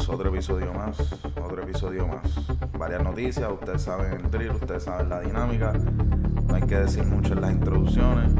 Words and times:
otro 0.00 0.28
episodio 0.28 0.72
más, 0.72 0.98
otro 1.42 1.62
episodio 1.62 2.06
más. 2.06 2.22
Varias 2.78 3.02
noticias, 3.02 3.50
ustedes 3.50 3.82
saben 3.82 4.12
el 4.12 4.30
drill, 4.30 4.50
ustedes 4.50 4.84
saben 4.84 5.08
la 5.08 5.20
dinámica. 5.20 5.72
No 6.46 6.54
hay 6.54 6.62
que 6.62 6.76
decir 6.76 7.04
mucho 7.04 7.34
en 7.34 7.40
las 7.40 7.52
introducciones, 7.52 8.30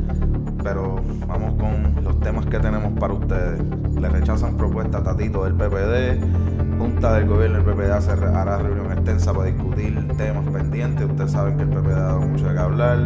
pero 0.62 1.00
vamos 1.26 1.54
con 1.60 2.04
los 2.04 2.18
temas 2.20 2.46
que 2.46 2.58
tenemos 2.58 2.98
para 2.98 3.14
ustedes. 3.14 3.60
Le 4.00 4.08
rechazan 4.08 4.56
propuesta 4.56 4.98
a 4.98 5.02
Tatito 5.02 5.44
del 5.44 5.54
PPD. 5.54 6.78
Junta 6.78 7.14
del 7.14 7.28
gobierno 7.28 7.62
del 7.62 7.74
PPD 7.74 8.36
hará 8.36 8.58
reunión 8.58 8.92
extensa 8.92 9.32
para 9.32 9.46
discutir 9.46 10.08
temas 10.16 10.46
pendientes. 10.48 11.08
Ustedes 11.08 11.30
saben 11.30 11.56
que 11.56 11.62
el 11.62 11.68
PPD 11.70 11.92
ha 11.92 12.02
dado 12.02 12.20
mucho 12.20 12.48
de 12.48 12.54
qué 12.54 12.60
hablar 12.60 12.98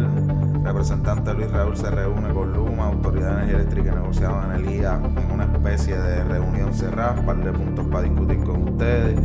representante 0.69 1.33
Luis 1.33 1.49
Raúl 1.49 1.75
se 1.75 1.89
reúne 1.89 2.31
con 2.31 2.53
Luma, 2.53 2.85
Autoridad 2.85 3.29
de 3.29 3.33
Energía 3.37 3.55
Eléctrica 3.55 3.91
y 3.91 3.95
negociados 3.95 4.45
en 4.45 4.51
el 4.51 4.75
IA 4.75 4.95
en 4.97 5.31
una 5.33 5.45
especie 5.45 5.97
de 5.97 6.23
reunión 6.25 6.75
cerrada, 6.75 7.15
par 7.25 7.43
de 7.43 7.51
puntos 7.51 7.87
para 7.87 8.03
discutir 8.03 8.43
con 8.43 8.69
ustedes. 8.69 9.19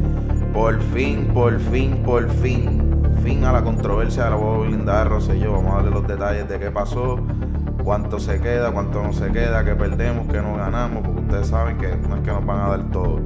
Por 0.54 0.80
fin, 0.80 1.28
por 1.34 1.60
fin, 1.60 2.02
por 2.02 2.30
fin, 2.30 3.04
fin 3.22 3.44
a 3.44 3.52
la 3.52 3.62
controversia 3.62 4.24
de 4.24 4.30
la 4.30 4.36
boba 4.36 4.66
blindada 4.66 5.04
de 5.04 5.10
Rosselló. 5.10 5.52
Vamos 5.52 5.72
a 5.72 5.76
darle 5.76 5.90
los 5.90 6.08
detalles 6.08 6.48
de 6.48 6.58
qué 6.58 6.70
pasó, 6.70 7.18
cuánto 7.84 8.18
se 8.18 8.40
queda, 8.40 8.72
cuánto 8.72 9.02
no 9.02 9.12
se 9.12 9.30
queda, 9.30 9.62
qué 9.66 9.74
perdemos, 9.74 10.26
qué 10.32 10.40
no 10.40 10.56
ganamos, 10.56 11.02
porque 11.04 11.20
ustedes 11.20 11.48
saben 11.48 11.76
que 11.76 11.94
no 12.08 12.16
es 12.16 12.22
que 12.22 12.30
nos 12.30 12.46
van 12.46 12.60
a 12.60 12.68
dar 12.68 12.90
todo. 12.90 13.20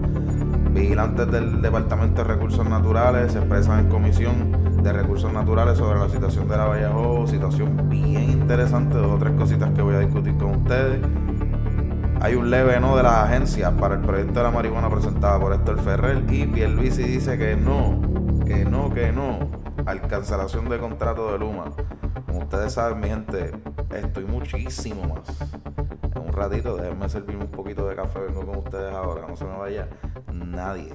Vigilantes 0.73 1.31
del 1.31 1.63
Departamento 1.63 2.25
de 2.25 2.35
Recursos 2.35 2.69
Naturales 2.69 3.31
se 3.31 3.39
expresan 3.39 3.79
en 3.79 3.89
comisión 3.89 4.58
de 4.83 4.93
recursos 4.93 5.33
naturales 5.33 5.79
sobre 5.79 5.99
la 5.99 6.09
situación 6.09 6.49
de 6.49 6.57
la 6.57 6.67
Vallejo, 6.67 7.27
situación 7.27 7.89
bien 7.89 8.31
interesante, 8.31 8.97
dos 8.97 9.13
o 9.13 9.19
tres 9.19 9.33
cositas 9.35 9.71
que 9.75 9.83
voy 9.83 9.95
a 9.95 10.01
discutir 10.01 10.37
con 10.37 10.57
ustedes. 10.57 11.01
Hay 12.21 12.35
un 12.35 12.51
leve 12.51 12.81
no 12.81 12.97
de 12.97 13.03
las 13.03 13.29
agencias 13.29 13.73
para 13.73 13.95
el 13.95 14.01
proyecto 14.01 14.35
de 14.35 14.43
la 14.43 14.51
marihuana 14.51 14.91
presentada 14.91 15.39
por 15.39 15.53
Héctor 15.53 15.81
Ferrer 15.81 16.25
y 16.29 16.47
Pierluisi 16.47 17.05
dice 17.05 17.39
que 17.39 17.57
no, 17.57 18.01
que 18.45 18.65
no, 18.65 18.93
que 18.93 19.13
no 19.13 19.39
al 19.87 20.01
cancelación 20.03 20.69
de 20.69 20.79
contrato 20.79 21.33
de 21.33 21.39
Luma. 21.39 21.67
Como 22.27 22.41
ustedes 22.41 22.73
saben, 22.73 23.01
mi 23.01 23.09
gente, 23.09 23.53
estoy 23.95 24.25
muchísimo 24.25 25.03
más. 25.05 25.41
En 26.15 26.23
un 26.23 26.33
ratito, 26.33 26.77
déjenme 26.77 27.09
servirme 27.09 27.45
un 27.45 27.51
poquito 27.51 27.87
de 27.89 27.97
café, 27.97 28.21
vengo 28.21 28.45
con 28.45 28.59
ustedes 28.59 28.93
ahora, 28.93 29.27
no 29.29 29.37
se 29.37 29.45
me 29.45 29.57
vaya 29.57 29.89
nadie. 30.33 30.95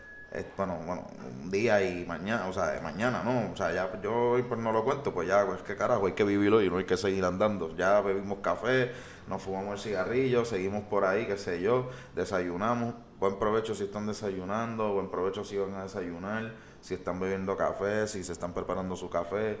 bueno, 0.55 0.79
bueno, 0.85 1.07
un 1.43 1.51
día 1.51 1.83
y 1.83 2.05
mañana, 2.05 2.47
o 2.47 2.53
sea, 2.53 2.79
mañana, 2.81 3.21
¿no? 3.23 3.51
O 3.51 3.55
sea, 3.55 3.73
ya 3.73 3.91
yo 4.01 4.37
pues 4.47 4.59
no 4.59 4.71
lo 4.71 4.83
cuento, 4.85 5.13
pues 5.13 5.27
ya, 5.27 5.45
pues 5.45 5.61
qué 5.61 5.75
carajo, 5.75 6.05
hay 6.05 6.13
que 6.13 6.23
vivirlo 6.23 6.61
y 6.61 6.69
no 6.69 6.77
hay 6.77 6.85
que 6.85 6.95
seguir 6.95 7.25
andando. 7.25 7.75
Ya 7.75 7.99
bebimos 7.99 8.39
café, 8.39 8.91
nos 9.27 9.41
fumamos 9.41 9.73
el 9.73 9.79
cigarrillo, 9.79 10.45
seguimos 10.45 10.83
por 10.83 11.03
ahí, 11.03 11.25
qué 11.25 11.37
sé 11.37 11.61
yo, 11.61 11.89
desayunamos. 12.15 12.93
Buen 13.19 13.37
provecho 13.39 13.75
si 13.75 13.83
están 13.83 14.07
desayunando, 14.07 14.93
buen 14.93 15.11
provecho 15.11 15.43
si 15.43 15.57
van 15.57 15.75
a 15.75 15.83
desayunar, 15.83 16.53
si 16.79 16.93
están 16.93 17.19
bebiendo 17.19 17.57
café, 17.57 18.07
si 18.07 18.23
se 18.23 18.31
están 18.31 18.53
preparando 18.53 18.95
su 18.95 19.09
café. 19.09 19.59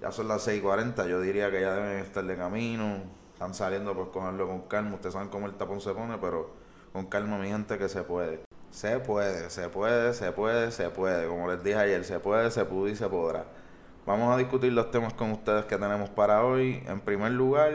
Ya 0.00 0.12
son 0.12 0.28
las 0.28 0.46
6.40, 0.46 1.08
yo 1.08 1.20
diría 1.20 1.50
que 1.50 1.60
ya 1.60 1.74
deben 1.74 1.98
estar 1.98 2.24
de 2.24 2.36
camino, 2.36 3.02
están 3.32 3.54
saliendo, 3.54 3.94
pues 3.94 4.08
cogerlo 4.08 4.46
con 4.46 4.62
calma. 4.62 4.94
Ustedes 4.94 5.14
saben 5.14 5.28
cómo 5.30 5.46
el 5.46 5.54
tapón 5.54 5.80
se 5.80 5.92
pone, 5.92 6.16
pero 6.18 6.50
con 6.92 7.06
calma, 7.06 7.38
mi 7.38 7.48
gente, 7.48 7.76
que 7.76 7.88
se 7.88 8.02
puede. 8.02 8.45
Se 8.76 9.00
puede, 9.00 9.48
se 9.48 9.70
puede, 9.70 10.12
se 10.12 10.32
puede, 10.32 10.70
se 10.70 10.90
puede. 10.90 11.26
Como 11.28 11.50
les 11.50 11.64
dije 11.64 11.78
ayer, 11.78 12.04
se 12.04 12.20
puede, 12.20 12.50
se 12.50 12.66
pudo 12.66 12.88
y 12.88 12.94
se 12.94 13.08
podrá. 13.08 13.46
Vamos 14.04 14.34
a 14.34 14.36
discutir 14.36 14.70
los 14.74 14.90
temas 14.90 15.14
con 15.14 15.30
ustedes 15.32 15.64
que 15.64 15.78
tenemos 15.78 16.10
para 16.10 16.44
hoy. 16.44 16.84
En 16.86 17.00
primer 17.00 17.32
lugar, 17.32 17.72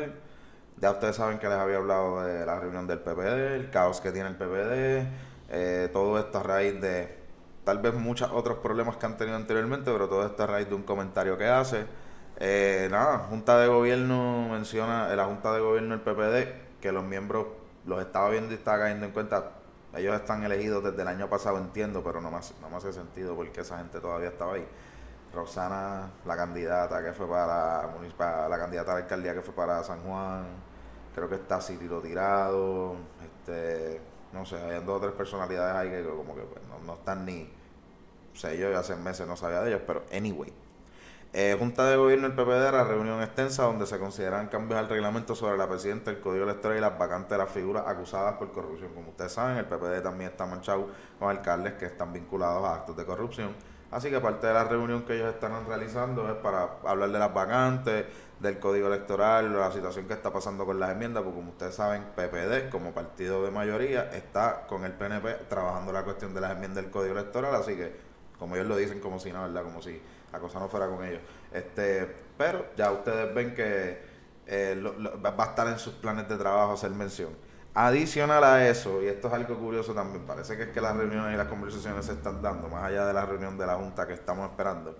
ya 0.78 0.91
ustedes 0.91 1.16
saben 1.16 1.40
que 1.40 1.50
les 1.50 1.57
había 1.57 1.78
hablado 1.78 2.23
de 2.23 2.45
la 2.45 2.59
reunión 2.59 2.85
del 2.85 3.00
PPD, 3.00 3.56
el 3.56 3.72
caos 3.72 4.00
que 4.00 4.11
tiene 4.11 4.29
el 4.29 4.35
PPD, 4.35 5.07
eh, 5.50 5.90
todo 5.91 6.19
esto 6.19 6.38
a 6.38 6.44
raíz 6.44 6.79
de 6.79 7.17
tal 7.63 7.79
vez 7.79 7.95
muchos 7.95 8.29
otros 8.31 8.59
problemas 8.59 8.97
que 8.97 9.06
han 9.07 9.17
tenido 9.17 9.38
anteriormente, 9.38 9.91
pero 9.91 10.07
todo 10.07 10.23
esto 10.23 10.44
a 10.44 10.47
raíz 10.47 10.69
de 10.69 10.75
un 10.75 10.84
comentario 10.84 11.35
que 11.35 11.47
hace. 11.47 11.85
Eh, 12.38 12.90
nada, 12.91 13.25
Junta 13.28 13.57
de 13.57 13.67
Gobierno 13.67 14.50
menciona, 14.51 15.09
en 15.09 15.17
la 15.17 15.25
Junta 15.25 15.51
de 15.51 15.61
Gobierno 15.61 15.97
del 15.97 16.01
PPD, 16.01 16.79
que 16.79 16.91
los 16.91 17.03
miembros 17.03 17.47
los 17.88 18.00
estaba 18.01 18.29
viendo 18.29 18.51
y 18.51 18.57
estaba 18.57 18.78
cayendo 18.78 19.07
en 19.07 19.11
cuenta 19.13 19.60
ellos 19.96 20.16
están 20.16 20.44
elegidos 20.44 20.84
desde 20.84 21.02
el 21.02 21.07
año 21.07 21.29
pasado, 21.29 21.57
entiendo, 21.57 22.03
pero 22.03 22.22
no 22.22 22.31
me, 22.31 22.38
hace, 22.38 22.53
no 22.62 22.69
me 22.69 22.78
hace 22.78 22.94
sentido 22.94 23.35
porque 23.35 23.62
esa 23.62 23.78
gente 23.78 24.00
todavía 24.00 24.29
estaba 24.29 24.53
ahí. 24.53 24.66
Roxana, 25.34 26.12
la 26.25 26.35
candidata 26.35 27.03
que 27.03 27.13
fue 27.13 27.28
para, 27.28 27.90
la 28.50 28.57
candidata 28.57 28.91
a 28.91 28.96
la 28.96 29.02
alcaldía 29.02 29.34
que 29.34 29.41
fue 29.41 29.53
para 29.53 29.84
San 29.84 30.02
Juan, 30.02 30.46
creo 31.16 31.29
que 31.29 31.35
está 31.35 31.62
Cirilo 31.62 32.02
Tirado, 32.02 32.96
este, 33.24 34.02
no 34.34 34.46
sé, 34.46 34.57
hay 34.57 34.84
dos 34.84 34.97
o 34.97 35.00
tres 35.00 35.13
personalidades 35.13 35.75
ahí 35.75 35.90
que 35.90 36.09
como 36.09 36.35
que 36.35 36.41
pues, 36.41 36.62
no, 36.68 36.79
no, 36.85 36.94
están 36.96 37.25
ni, 37.25 37.50
o 38.34 38.35
sea, 38.35 38.53
yo 38.53 38.78
hace 38.78 38.96
meses 38.96 39.25
no 39.28 39.38
sabía 39.38 39.62
de 39.62 39.69
ellos, 39.69 39.81
pero 39.88 40.03
anyway, 40.12 40.52
eh, 41.34 41.56
Junta 41.58 41.86
de 41.90 41.96
Gobierno 41.96 42.28
del 42.28 42.36
PPD, 42.36 42.88
reunión 42.88 43.22
extensa 43.22 43.64
donde 43.64 43.86
se 43.86 43.97
consideran 43.97 44.47
cambios 44.47 44.80
al 44.80 44.90
reglamento 44.90 45.34
sobre 45.34 45.58
la 45.58 45.68
presidenta, 45.68 46.12
el 46.12 46.19
código 46.19 46.44
electoral 46.44 46.78
y 46.78 46.81
las 46.81 46.97
vacantes 46.97 47.30
de 47.30 47.38
las 47.38 47.50
figuras 47.50 47.86
acusadas 47.88 48.36
por 48.36 48.52
corrupción. 48.52 48.94
Como 48.94 49.12
ustedes 49.12 49.31
saben, 49.31 49.58
el 49.58 49.66
PPD 49.66 50.03
también 50.03 50.31
está 50.31 50.46
manchado 50.46 50.90
con 51.18 51.30
alcaldes 51.30 51.74
que 51.74 51.86
están 51.86 52.12
vinculados 52.12 52.66
a 52.66 52.75
actos 52.75 52.97
de 52.97 53.06
corrupción. 53.06 53.56
Así 53.91 54.09
que 54.09 54.20
parte 54.20 54.47
de 54.47 54.53
la 54.53 54.66
reunión 54.66 55.03
que 55.03 55.16
ellos 55.16 55.34
están 55.34 55.66
realizando 55.68 56.30
es 56.30 56.36
para 56.36 56.80
hablar 56.86 57.12
de 57.12 57.20
las 57.20 57.34
vacantes, 57.34 58.06
del 58.41 58.59
código 58.59 58.88
electoral, 58.88 59.53
la 59.58 59.72
situación 59.72 60.08
que 60.08 60.14
está 60.14 60.34
pasando 60.34 60.66
con 60.66 60.80
las 60.80 60.90
enmiendas, 60.91 61.24
porque 61.24 61.38
como 61.38 61.52
ustedes 61.52 61.75
saben, 61.75 62.03
PPD 62.16 62.70
como 62.70 62.91
partido 62.91 63.44
de 63.44 63.52
mayoría 63.52 64.09
está 64.12 64.66
con 64.68 64.84
el 64.84 64.94
PNP 64.94 65.46
trabajando 65.47 65.94
la 65.94 66.03
cuestión 66.03 66.34
de 66.34 66.41
las 66.41 66.52
enmiendas 66.52 66.84
del 66.84 66.91
código 66.91 67.14
electoral, 67.14 67.53
así 67.56 67.75
que 67.75 67.96
como 68.40 68.56
ellos 68.56 68.68
lo 68.68 68.75
dicen 68.75 69.00
como 69.00 69.20
si 69.20 69.31
no, 69.31 69.44
¿verdad? 69.44 69.64
Como 69.64 69.81
si 69.81 70.02
la 70.31 70.40
cosa 70.40 70.59
no 70.59 70.68
fuera 70.68 70.88
con 70.88 71.03
ellos. 71.03 71.22
Este, 71.52 72.06
pero 72.38 72.68
ya 72.75 72.92
ustedes 72.92 73.34
ven 73.34 73.53
que 73.53 74.02
eh, 74.46 74.81
va 75.24 75.44
a 75.44 75.47
estar 75.47 75.68
en 75.68 75.80
sus 75.80 75.94
planes 75.94 76.28
de 76.28 76.38
trabajo 76.38 76.74
hacer 76.74 76.92
mención. 76.92 77.30
Adicional 77.74 78.44
a 78.44 78.68
eso, 78.68 79.02
y 79.02 79.08
esto 79.08 79.30
es 79.30 79.34
algo 79.34 79.58
curioso 79.58 79.94
también, 79.94 80.25
parece 80.25 80.58
que 80.58 80.64
es 80.64 80.70
que 80.70 80.81
las 80.81 80.94
reuniones 80.96 81.34
y 81.34 81.38
las 81.38 81.47
conversaciones 81.47 82.06
se 82.06 82.14
están 82.14 82.41
dando, 82.41 82.68
más 82.68 82.84
allá 82.84 83.06
de 83.06 83.14
la 83.14 83.25
reunión 83.25 83.58
de 83.58 83.66
la 83.66 83.75
Junta 83.75 84.06
que 84.06 84.14
estamos 84.14 84.50
esperando. 84.50 84.97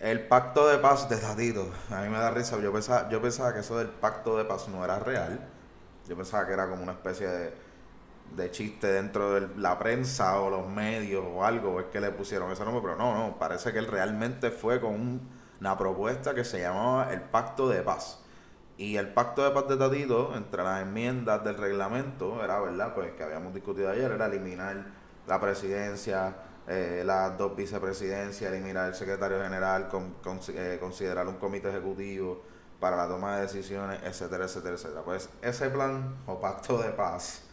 El 0.00 0.26
pacto 0.28 0.66
de 0.66 0.78
paz 0.78 1.10
de 1.10 1.16
Tatito, 1.16 1.68
a 1.90 2.00
mí 2.00 2.08
me 2.08 2.16
da 2.16 2.30
risa, 2.30 2.58
yo 2.58 2.72
pensaba, 2.72 3.10
yo 3.10 3.20
pensaba 3.20 3.52
que 3.52 3.60
eso 3.60 3.76
del 3.76 3.88
pacto 3.88 4.38
de 4.38 4.44
paz 4.44 4.68
no 4.68 4.82
era 4.82 4.98
real, 4.98 5.46
yo 6.08 6.16
pensaba 6.16 6.46
que 6.46 6.54
era 6.54 6.70
como 6.70 6.82
una 6.82 6.92
especie 6.92 7.26
de 7.28 7.52
de 8.36 8.50
chiste 8.50 8.86
dentro 8.86 9.34
de 9.34 9.48
la 9.56 9.78
prensa 9.78 10.40
o 10.40 10.50
los 10.50 10.68
medios 10.68 11.24
o 11.26 11.44
algo, 11.44 11.80
es 11.80 11.86
que 11.86 12.00
le 12.00 12.10
pusieron 12.10 12.50
ese 12.50 12.64
nombre, 12.64 12.82
pero 12.82 12.96
no, 12.96 13.14
no, 13.14 13.38
parece 13.38 13.72
que 13.72 13.78
él 13.78 13.86
realmente 13.86 14.50
fue 14.50 14.80
con 14.80 15.20
una 15.60 15.78
propuesta 15.78 16.34
que 16.34 16.44
se 16.44 16.60
llamaba 16.60 17.12
el 17.12 17.20
Pacto 17.22 17.68
de 17.68 17.82
Paz. 17.82 18.20
Y 18.76 18.96
el 18.96 19.12
Pacto 19.12 19.42
de 19.42 19.50
Paz 19.50 19.68
de 19.68 19.76
Tatito, 19.76 20.36
entre 20.36 20.62
las 20.62 20.82
enmiendas 20.82 21.42
del 21.44 21.56
reglamento, 21.56 22.42
era 22.44 22.60
verdad, 22.60 22.94
pues 22.94 23.12
que 23.12 23.24
habíamos 23.24 23.52
discutido 23.52 23.90
ayer, 23.90 24.12
era 24.12 24.26
eliminar 24.26 24.86
la 25.26 25.40
presidencia, 25.40 26.36
eh, 26.68 27.02
las 27.04 27.36
dos 27.36 27.56
vicepresidencias, 27.56 28.52
eliminar 28.52 28.88
el 28.88 28.94
secretario 28.94 29.42
general, 29.42 29.88
con, 29.88 30.14
eh, 30.54 30.78
considerar 30.80 31.26
un 31.26 31.36
comité 31.38 31.70
ejecutivo 31.70 32.42
para 32.78 32.96
la 32.96 33.08
toma 33.08 33.36
de 33.36 33.42
decisiones, 33.42 34.00
etcétera, 34.04 34.44
etcétera, 34.44 34.74
etcétera. 34.76 35.02
Pues 35.02 35.28
ese 35.42 35.70
plan 35.70 36.14
o 36.26 36.40
pacto 36.40 36.78
de 36.78 36.90
paz 36.90 37.47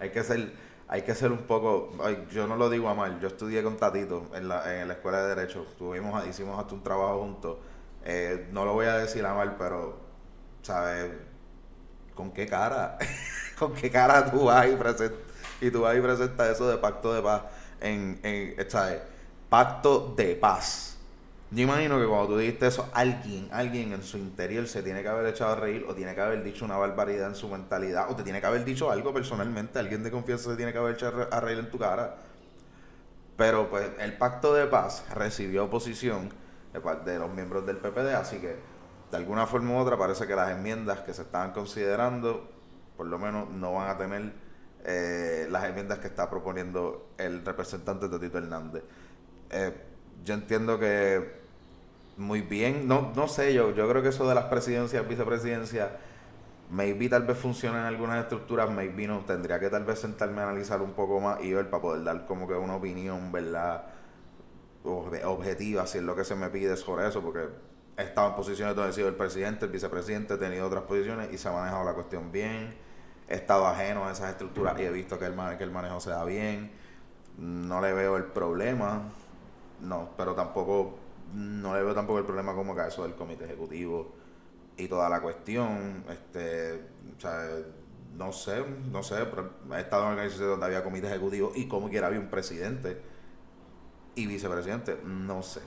hay 0.00 0.10
que 0.10 0.24
ser, 0.24 0.52
hay 0.88 1.02
que 1.02 1.14
ser 1.14 1.30
un 1.30 1.42
poco, 1.42 1.92
yo 2.32 2.46
no 2.46 2.56
lo 2.56 2.68
digo 2.70 2.88
a 2.88 2.94
mal, 2.94 3.20
yo 3.20 3.28
estudié 3.28 3.62
con 3.62 3.76
Tatito 3.76 4.30
en 4.34 4.48
la, 4.48 4.80
en 4.80 4.88
la 4.88 4.94
escuela 4.94 5.22
de 5.22 5.34
Derecho, 5.34 5.66
tuvimos, 5.78 6.26
hicimos 6.26 6.58
hasta 6.58 6.74
un 6.74 6.82
trabajo 6.82 7.20
juntos, 7.20 7.58
eh, 8.04 8.48
no 8.50 8.64
lo 8.64 8.72
voy 8.72 8.86
a 8.86 8.96
decir 8.96 9.24
a 9.24 9.34
mal, 9.34 9.56
pero, 9.58 9.98
¿sabes? 10.62 11.12
¿Con 12.14 12.32
qué 12.32 12.46
cara? 12.46 12.98
¿Con 13.58 13.74
qué 13.74 13.90
cara 13.90 14.30
tú 14.30 14.44
vas 14.46 14.66
y 14.66 14.74
presentas, 14.76 15.18
y 15.60 15.70
tú 15.70 15.82
vas 15.82 15.96
y 15.96 16.00
presentas 16.00 16.48
eso 16.48 16.68
de 16.68 16.78
pacto 16.78 17.12
de 17.12 17.22
paz 17.22 17.42
en, 17.80 18.18
en 18.22 18.70
¿sabes? 18.70 19.02
Pacto 19.50 20.14
de 20.16 20.34
paz. 20.34 20.89
Yo 21.52 21.64
imagino 21.64 21.98
que 21.98 22.06
cuando 22.06 22.28
tú 22.28 22.38
dijiste 22.38 22.68
eso, 22.68 22.88
alguien, 22.92 23.48
alguien 23.50 23.92
en 23.92 24.04
su 24.04 24.18
interior 24.18 24.68
se 24.68 24.84
tiene 24.84 25.02
que 25.02 25.08
haber 25.08 25.26
echado 25.26 25.52
a 25.52 25.56
reír 25.56 25.84
o 25.88 25.94
tiene 25.94 26.14
que 26.14 26.20
haber 26.20 26.44
dicho 26.44 26.64
una 26.64 26.76
barbaridad 26.76 27.26
en 27.26 27.34
su 27.34 27.48
mentalidad 27.48 28.08
o 28.08 28.14
te 28.14 28.22
tiene 28.22 28.40
que 28.40 28.46
haber 28.46 28.64
dicho 28.64 28.88
algo 28.88 29.12
personalmente. 29.12 29.80
Alguien 29.80 30.04
de 30.04 30.12
confianza 30.12 30.50
se 30.50 30.56
tiene 30.56 30.72
que 30.72 30.78
haber 30.78 30.94
echado 30.94 31.26
a 31.28 31.40
reír 31.40 31.58
en 31.58 31.68
tu 31.68 31.76
cara. 31.78 32.18
Pero 33.36 33.68
pues 33.68 33.90
el 33.98 34.16
pacto 34.16 34.54
de 34.54 34.66
paz 34.66 35.04
recibió 35.12 35.64
oposición 35.64 36.30
de 37.04 37.18
los 37.18 37.30
miembros 37.32 37.66
del 37.66 37.78
PPD, 37.78 38.14
así 38.14 38.38
que 38.38 38.54
de 39.10 39.16
alguna 39.16 39.46
forma 39.46 39.72
u 39.72 39.78
otra 39.78 39.98
parece 39.98 40.28
que 40.28 40.36
las 40.36 40.50
enmiendas 40.50 41.00
que 41.00 41.12
se 41.12 41.22
estaban 41.22 41.50
considerando, 41.50 42.48
por 42.96 43.06
lo 43.06 43.18
menos 43.18 43.50
no 43.50 43.72
van 43.72 43.88
a 43.88 43.98
tener 43.98 44.32
eh, 44.84 45.48
las 45.50 45.64
enmiendas 45.64 45.98
que 45.98 46.06
está 46.06 46.30
proponiendo 46.30 47.08
el 47.18 47.44
representante 47.44 48.06
de 48.08 48.18
Tito 48.20 48.38
Hernández. 48.38 48.84
Eh, 49.50 49.74
yo 50.22 50.34
entiendo 50.34 50.78
que 50.78 51.39
muy 52.16 52.42
bien. 52.42 52.86
No, 52.86 53.12
no 53.14 53.28
sé, 53.28 53.54
yo, 53.54 53.74
yo 53.74 53.88
creo 53.88 54.02
que 54.02 54.08
eso 54.08 54.28
de 54.28 54.34
las 54.34 54.44
presidencias, 54.44 55.06
vicepresidencias, 55.08 55.90
maybe 56.70 57.08
tal 57.08 57.24
vez 57.24 57.36
funciona 57.38 57.80
en 57.80 57.86
algunas 57.86 58.22
estructuras, 58.22 58.70
maybe 58.70 59.06
no. 59.06 59.20
Tendría 59.20 59.58
que 59.58 59.70
tal 59.70 59.84
vez 59.84 59.98
sentarme 59.98 60.40
a 60.40 60.44
analizar 60.44 60.80
un 60.82 60.92
poco 60.92 61.20
más 61.20 61.42
y 61.42 61.52
ver 61.52 61.68
para 61.70 61.82
poder 61.82 62.04
dar 62.04 62.26
como 62.26 62.46
que 62.46 62.54
una 62.54 62.76
opinión, 62.76 63.32
¿verdad? 63.32 63.84
Objetiva, 64.84 65.86
si 65.86 65.98
es 65.98 66.04
lo 66.04 66.16
que 66.16 66.24
se 66.24 66.34
me 66.34 66.48
pide 66.48 66.76
sobre 66.76 67.08
eso, 67.08 67.20
porque 67.20 67.48
he 67.96 68.02
estado 68.02 68.28
en 68.28 68.34
posiciones 68.34 68.74
donde 68.74 68.90
he 68.90 68.94
sido 68.94 69.08
el 69.08 69.14
presidente, 69.14 69.66
el 69.66 69.70
vicepresidente, 69.72 70.34
he 70.34 70.38
tenido 70.38 70.66
otras 70.66 70.84
posiciones 70.84 71.32
y 71.32 71.38
se 71.38 71.48
ha 71.48 71.52
manejado 71.52 71.84
la 71.84 71.92
cuestión 71.92 72.32
bien. 72.32 72.74
He 73.28 73.34
estado 73.34 73.66
ajeno 73.66 74.06
a 74.06 74.12
esas 74.12 74.30
estructuras 74.30 74.78
y 74.80 74.82
he 74.82 74.90
visto 74.90 75.18
que 75.18 75.26
el, 75.26 75.34
que 75.58 75.64
el 75.64 75.70
manejo 75.70 76.00
se 76.00 76.10
da 76.10 76.24
bien. 76.24 76.72
No 77.38 77.80
le 77.80 77.92
veo 77.92 78.16
el 78.16 78.24
problema, 78.24 79.02
no, 79.80 80.10
pero 80.16 80.34
tampoco 80.34 80.99
no 81.34 81.74
le 81.74 81.82
veo 81.82 81.94
tampoco 81.94 82.18
el 82.18 82.24
problema 82.24 82.54
como 82.54 82.74
que 82.74 82.86
eso 82.86 83.02
del 83.02 83.14
comité 83.14 83.44
ejecutivo 83.44 84.12
y 84.76 84.88
toda 84.88 85.08
la 85.08 85.20
cuestión. 85.20 86.04
Este, 86.08 86.80
no 88.16 88.32
sé, 88.32 88.64
no 88.90 89.02
sé, 89.02 89.24
pero 89.26 89.50
he 89.76 89.80
estado 89.80 90.04
en 90.04 90.10
organizaciones 90.10 90.50
donde 90.50 90.66
había 90.66 90.82
comité 90.82 91.06
ejecutivo 91.08 91.52
y 91.54 91.68
como 91.68 91.88
quiera 91.88 92.08
había 92.08 92.20
un 92.20 92.28
presidente 92.28 93.00
y 94.14 94.26
vicepresidente, 94.26 94.98
no 95.04 95.42
sé. 95.42 95.60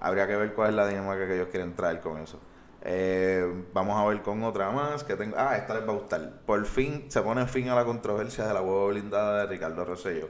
Habría 0.00 0.26
que 0.26 0.36
ver 0.36 0.54
cuál 0.54 0.70
es 0.70 0.76
la 0.76 0.86
dinámica 0.86 1.26
que 1.26 1.34
ellos 1.34 1.48
quieren 1.50 1.74
traer 1.74 2.00
con 2.00 2.18
eso. 2.18 2.38
Eh, 2.82 3.64
vamos 3.74 3.98
a 3.98 4.06
ver 4.06 4.22
con 4.22 4.42
otra 4.44 4.70
más 4.70 5.02
que 5.02 5.16
tengo. 5.16 5.36
Ah, 5.36 5.56
esta 5.56 5.74
les 5.74 5.86
va 5.86 5.92
a 5.92 5.96
gustar. 5.96 6.40
Por 6.46 6.64
fin 6.64 7.06
se 7.08 7.20
pone 7.22 7.46
fin 7.46 7.68
a 7.68 7.74
la 7.74 7.84
controversia 7.84 8.46
de 8.46 8.54
la 8.54 8.60
huevo 8.60 8.88
blindada 8.88 9.40
de 9.40 9.46
Ricardo 9.46 9.84
Rosello. 9.84 10.28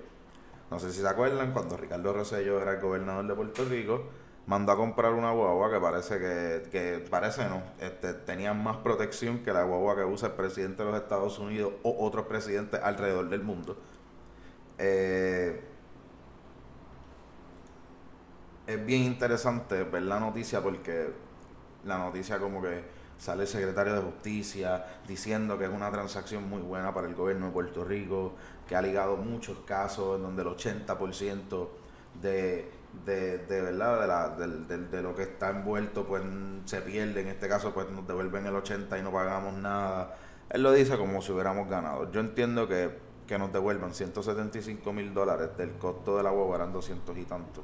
No 0.70 0.79
sé 0.79 0.93
si 0.93 1.00
se 1.00 1.08
acuerdan, 1.08 1.52
cuando 1.52 1.76
Ricardo 1.76 2.12
Rosello 2.12 2.61
era 2.61 2.73
el 2.73 2.81
gobernador 2.81 3.26
de 3.26 3.34
Puerto 3.34 3.64
Rico, 3.64 4.05
mandó 4.49 4.73
a 4.73 4.77
comprar 4.77 5.12
una 5.12 5.31
guagua 5.31 5.71
que 5.71 5.79
parece 5.79 6.19
que, 6.19 6.71
que 6.71 7.06
parece 7.11 7.45
no, 7.45 7.62
este, 7.81 8.15
tenía 8.15 8.55
más 8.55 8.79
protección 8.79 9.41
que 9.41 9.53
la 9.53 9.62
guagua 9.62 9.95
que 9.95 10.05
usa 10.05 10.29
el 10.29 10.35
presidente 10.35 10.83
de 10.83 10.91
los 10.91 11.03
Estados 11.03 11.39
Unidos 11.39 11.75
o 11.83 11.95
otros 12.05 12.27
presidentes 12.27 12.81
alrededor 12.83 13.29
del 13.29 13.43
mundo. 13.43 13.77
Eh, 14.79 15.61
es 18.67 18.87
bien 18.87 19.03
interesante 19.03 19.83
ver 19.85 20.05
la 20.05 20.19
noticia 20.19 20.62
porque 20.62 21.11
la 21.85 21.99
noticia 21.99 22.39
como 22.39 22.62
que 22.62 22.85
sale 23.19 23.43
el 23.43 23.49
secretario 23.49 23.93
de 23.93 24.01
justicia 24.01 24.83
diciendo 25.06 25.59
que 25.59 25.65
es 25.65 25.71
una 25.71 25.91
transacción 25.91 26.49
muy 26.49 26.62
buena 26.62 26.94
para 26.94 27.06
el 27.06 27.15
gobierno 27.15 27.47
de 27.47 27.53
Puerto 27.53 27.85
Rico, 27.85 28.33
que 28.67 28.75
ha 28.77 28.81
ligado 28.81 29.19
muchos 29.19 29.59
casos 29.67 30.17
en 30.17 30.23
donde 30.23 30.41
el 30.41 30.49
80% 30.49 31.69
de 32.23 32.78
de, 33.05 33.38
de 33.38 33.61
verdad 33.61 34.00
de, 34.00 34.06
la, 34.06 34.29
de, 34.31 34.79
de, 34.79 35.02
lo 35.02 35.14
que 35.14 35.23
está 35.23 35.50
envuelto 35.50 36.06
pues 36.06 36.23
se 36.64 36.81
pierde. 36.81 37.20
En 37.20 37.29
este 37.29 37.49
caso 37.49 37.73
pues 37.73 37.90
nos 37.90 38.06
devuelven 38.06 38.46
el 38.46 38.55
80 38.55 38.99
y 38.99 39.02
no 39.02 39.12
pagamos 39.12 39.55
nada. 39.55 40.17
Él 40.50 40.62
lo 40.62 40.73
dice 40.73 40.96
como 40.96 41.20
si 41.23 41.32
hubiéramos 41.32 41.69
ganado. 41.69 42.11
Yo 42.11 42.20
entiendo 42.20 42.67
que, 42.67 42.99
que 43.26 43.38
nos 43.38 43.52
devuelvan 43.52 43.94
175 43.94 44.93
mil 44.93 45.12
dólares 45.12 45.50
del 45.56 45.73
costo 45.73 46.17
de 46.17 46.23
la 46.23 46.32
huevo 46.32 46.55
eran 46.55 46.73
200 46.73 47.17
y 47.17 47.25
tanto. 47.25 47.62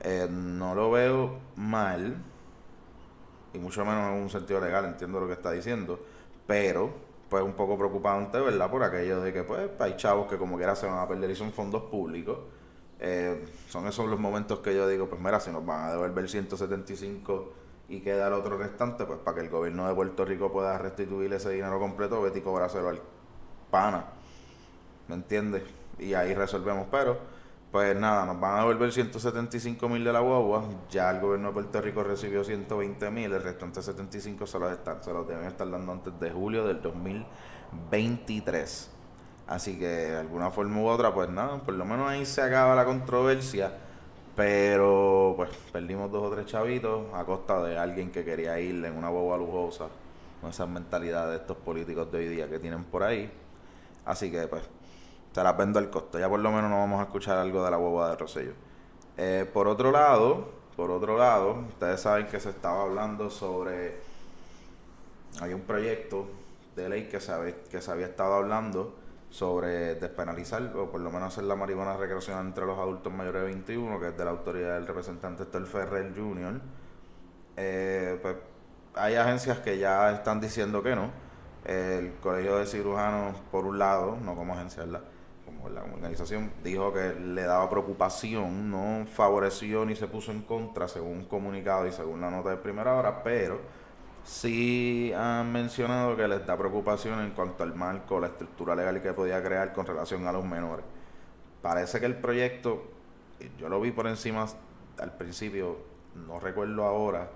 Eh, 0.00 0.28
no 0.30 0.74
lo 0.74 0.90
veo 0.90 1.38
mal 1.56 2.16
y 3.52 3.58
mucho 3.58 3.84
menos 3.84 4.12
en 4.12 4.22
un 4.22 4.30
sentido 4.30 4.60
legal 4.60 4.84
entiendo 4.84 5.18
lo 5.18 5.26
que 5.26 5.32
está 5.32 5.50
diciendo 5.50 5.98
pero 6.46 6.90
pues 7.28 7.42
un 7.42 7.54
poco 7.54 7.76
preocupante 7.76 8.38
verdad 8.38 8.70
por 8.70 8.82
aquello 8.84 9.20
de 9.20 9.32
que 9.32 9.42
pues 9.42 9.68
hay 9.80 9.96
chavos 9.96 10.28
que 10.30 10.38
como 10.38 10.56
quiera 10.56 10.76
se 10.76 10.86
van 10.86 10.98
a 10.98 11.08
perder 11.08 11.30
y 11.30 11.34
son 11.34 11.52
fondos 11.52 11.82
públicos 11.84 12.38
eh, 13.00 13.44
son 13.68 13.86
esos 13.86 14.08
los 14.08 14.18
momentos 14.18 14.58
que 14.58 14.74
yo 14.74 14.88
digo, 14.88 15.08
pues 15.08 15.20
mira, 15.20 15.38
si 15.40 15.50
nos 15.50 15.64
van 15.64 15.84
a 15.84 15.92
devolver 15.92 16.28
175 16.28 17.52
y 17.88 18.00
queda 18.00 18.26
el 18.26 18.34
otro 18.34 18.58
restante, 18.58 19.04
pues 19.04 19.20
para 19.20 19.36
que 19.36 19.42
el 19.42 19.50
gobierno 19.50 19.86
de 19.88 19.94
Puerto 19.94 20.24
Rico 20.24 20.52
pueda 20.52 20.76
restituir 20.78 21.32
ese 21.32 21.50
dinero 21.50 21.78
completo, 21.78 22.20
vete 22.20 22.40
y 22.40 22.42
cobráselo 22.42 22.88
al 22.88 23.00
pana. 23.70 24.06
¿Me 25.06 25.14
entiendes? 25.14 25.62
Y 25.98 26.14
ahí 26.14 26.34
resolvemos. 26.34 26.88
Pero, 26.90 27.18
pues 27.70 27.96
nada, 27.96 28.26
nos 28.26 28.40
van 28.40 28.56
a 28.56 28.58
devolver 28.60 28.92
175 28.92 29.88
mil 29.88 30.04
de 30.04 30.12
la 30.12 30.20
guagua. 30.20 30.64
Ya 30.90 31.10
el 31.10 31.20
gobierno 31.20 31.48
de 31.48 31.54
Puerto 31.54 31.80
Rico 31.80 32.02
recibió 32.02 32.44
120 32.44 33.10
mil, 33.10 33.32
el 33.32 33.42
restante 33.42 33.80
75 33.80 34.46
se 34.46 34.58
los, 34.58 34.72
están, 34.72 35.02
se 35.02 35.12
los 35.12 35.26
deben 35.26 35.46
estar 35.46 35.70
dando 35.70 35.92
antes 35.92 36.18
de 36.20 36.30
julio 36.30 36.66
del 36.66 36.82
2023. 36.82 38.97
Así 39.48 39.78
que 39.78 39.86
de 39.86 40.16
alguna 40.18 40.50
forma 40.50 40.80
u 40.82 40.86
otra, 40.86 41.12
pues 41.14 41.30
nada, 41.30 41.58
por 41.58 41.72
lo 41.72 41.84
menos 41.86 42.08
ahí 42.08 42.26
se 42.26 42.42
acaba 42.42 42.74
la 42.74 42.84
controversia. 42.84 43.72
Pero 44.36 45.32
pues 45.36 45.50
perdimos 45.72 46.12
dos 46.12 46.30
o 46.30 46.34
tres 46.34 46.46
chavitos 46.46 47.06
a 47.14 47.24
costa 47.24 47.62
de 47.62 47.76
alguien 47.76 48.12
que 48.12 48.24
quería 48.24 48.60
ir 48.60 48.84
en 48.84 48.96
una 48.96 49.08
boba 49.08 49.38
lujosa. 49.38 49.86
Con 50.40 50.50
esa 50.50 50.66
mentalidad 50.66 51.30
de 51.30 51.36
estos 51.36 51.56
políticos 51.56 52.12
de 52.12 52.18
hoy 52.18 52.28
día 52.28 52.48
que 52.48 52.58
tienen 52.58 52.84
por 52.84 53.02
ahí. 53.02 53.32
Así 54.04 54.30
que 54.30 54.46
pues 54.46 54.62
se 55.32 55.42
las 55.42 55.56
vendo 55.56 55.78
al 55.78 55.90
costo. 55.90 56.18
Ya 56.18 56.28
por 56.28 56.40
lo 56.40 56.52
menos 56.52 56.70
no 56.70 56.78
vamos 56.78 57.00
a 57.00 57.04
escuchar 57.04 57.38
algo 57.38 57.64
de 57.64 57.70
la 57.70 57.78
boba 57.78 58.10
de 58.10 58.16
Rosello. 58.16 58.52
Eh, 59.16 59.50
por 59.52 59.66
otro 59.66 59.90
lado, 59.90 60.50
por 60.76 60.90
otro 60.90 61.18
lado, 61.18 61.64
ustedes 61.68 62.00
saben 62.00 62.26
que 62.26 62.38
se 62.38 62.50
estaba 62.50 62.82
hablando 62.82 63.30
sobre. 63.30 63.96
Hay 65.40 65.54
un 65.54 65.62
proyecto 65.62 66.26
de 66.76 66.88
ley 66.88 67.08
que 67.08 67.18
se, 67.18 67.32
que 67.70 67.80
se 67.80 67.90
había 67.90 68.06
estado 68.06 68.34
hablando 68.34 68.94
sobre 69.30 69.96
despenalizar 69.96 70.62
o 70.76 70.90
por 70.90 71.00
lo 71.00 71.10
menos 71.10 71.28
hacer 71.28 71.44
la 71.44 71.54
marihuana 71.54 71.96
recreacional 71.96 72.46
entre 72.46 72.64
los 72.64 72.78
adultos 72.78 73.12
mayores 73.12 73.42
de 73.42 73.48
21, 73.48 74.00
que 74.00 74.08
es 74.08 74.16
de 74.16 74.24
la 74.24 74.30
autoridad 74.30 74.74
del 74.74 74.86
representante 74.86 75.42
Estel 75.42 75.66
Ferrer 75.66 76.14
Jr. 76.16 76.60
Eh, 77.56 78.18
pues 78.22 78.36
hay 78.94 79.16
agencias 79.16 79.58
que 79.58 79.78
ya 79.78 80.10
están 80.12 80.40
diciendo 80.40 80.82
que 80.82 80.94
no. 80.94 81.10
El 81.64 82.14
Colegio 82.22 82.56
de 82.56 82.66
Cirujanos, 82.66 83.36
por 83.50 83.66
un 83.66 83.78
lado, 83.78 84.16
no 84.16 84.34
como 84.34 84.54
agencia, 84.54 84.84
como 85.44 85.68
la 85.68 85.82
organización, 85.82 86.52
dijo 86.62 86.92
que 86.92 87.14
le 87.14 87.42
daba 87.42 87.68
preocupación, 87.68 88.70
no 88.70 89.06
favoreció 89.06 89.84
ni 89.84 89.94
se 89.94 90.06
puso 90.06 90.32
en 90.32 90.42
contra, 90.42 90.88
según 90.88 91.18
un 91.18 91.24
comunicado 91.26 91.86
y 91.86 91.92
según 91.92 92.20
la 92.20 92.30
nota 92.30 92.50
de 92.50 92.56
primera 92.56 92.94
hora, 92.94 93.22
pero 93.22 93.60
sí 94.24 95.12
han 95.16 95.50
mencionado 95.52 96.16
que 96.16 96.28
les 96.28 96.46
da 96.46 96.56
preocupación 96.56 97.20
en 97.20 97.30
cuanto 97.30 97.62
al 97.62 97.74
marco, 97.74 98.20
la 98.20 98.28
estructura 98.28 98.74
legal 98.74 99.02
que 99.02 99.12
podía 99.12 99.42
crear 99.42 99.72
con 99.72 99.86
relación 99.86 100.26
a 100.26 100.32
los 100.32 100.44
menores. 100.44 100.84
Parece 101.62 102.00
que 102.00 102.06
el 102.06 102.16
proyecto, 102.16 102.84
yo 103.58 103.68
lo 103.68 103.80
vi 103.80 103.90
por 103.90 104.06
encima 104.06 104.46
al 104.98 105.16
principio, 105.16 105.78
no 106.26 106.40
recuerdo 106.40 106.84
ahora, 106.84 107.28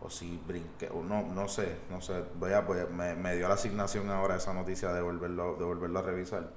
o 0.00 0.10
si 0.10 0.40
brinqué, 0.46 0.88
o 0.90 1.02
no, 1.02 1.22
no 1.22 1.48
sé, 1.48 1.78
no 1.90 2.00
sé, 2.00 2.22
voy 2.38 2.52
a, 2.52 2.62
me, 2.62 3.36
dio 3.36 3.48
la 3.48 3.54
asignación 3.54 4.10
ahora 4.10 4.36
esa 4.36 4.52
noticia 4.52 4.92
de 4.92 5.00
volverlo, 5.00 5.56
de 5.56 5.64
volverlo 5.64 5.98
a 5.98 6.02
revisar. 6.02 6.50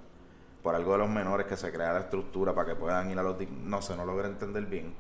Por 0.62 0.76
algo 0.76 0.92
de 0.92 0.98
los 0.98 1.10
menores 1.10 1.48
que 1.48 1.56
se 1.56 1.72
crea 1.72 1.94
la 1.94 2.00
estructura 2.02 2.54
para 2.54 2.68
que 2.68 2.76
puedan 2.76 3.10
ir 3.10 3.18
a 3.18 3.24
los... 3.24 3.38
No 3.64 3.82
sé, 3.82 3.96
no 3.96 4.04
logré 4.04 4.28
entender 4.28 4.66
bien. 4.66 4.94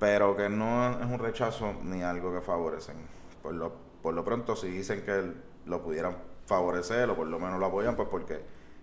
Pero 0.00 0.36
que 0.36 0.48
no 0.48 0.98
es 0.98 1.06
un 1.06 1.18
rechazo 1.18 1.74
ni 1.84 2.02
algo 2.02 2.34
que 2.34 2.40
favorecen. 2.40 2.96
Por 3.40 3.54
lo 3.54 3.89
por 4.02 4.14
lo 4.14 4.24
pronto 4.24 4.56
si 4.56 4.68
dicen 4.68 5.02
que 5.02 5.32
lo 5.66 5.82
pudieran 5.82 6.16
favorecer 6.46 7.08
o 7.10 7.16
por 7.16 7.26
lo 7.26 7.38
menos 7.38 7.60
lo 7.60 7.66
apoyan, 7.66 7.96
pues 7.96 8.08
porque 8.08 8.40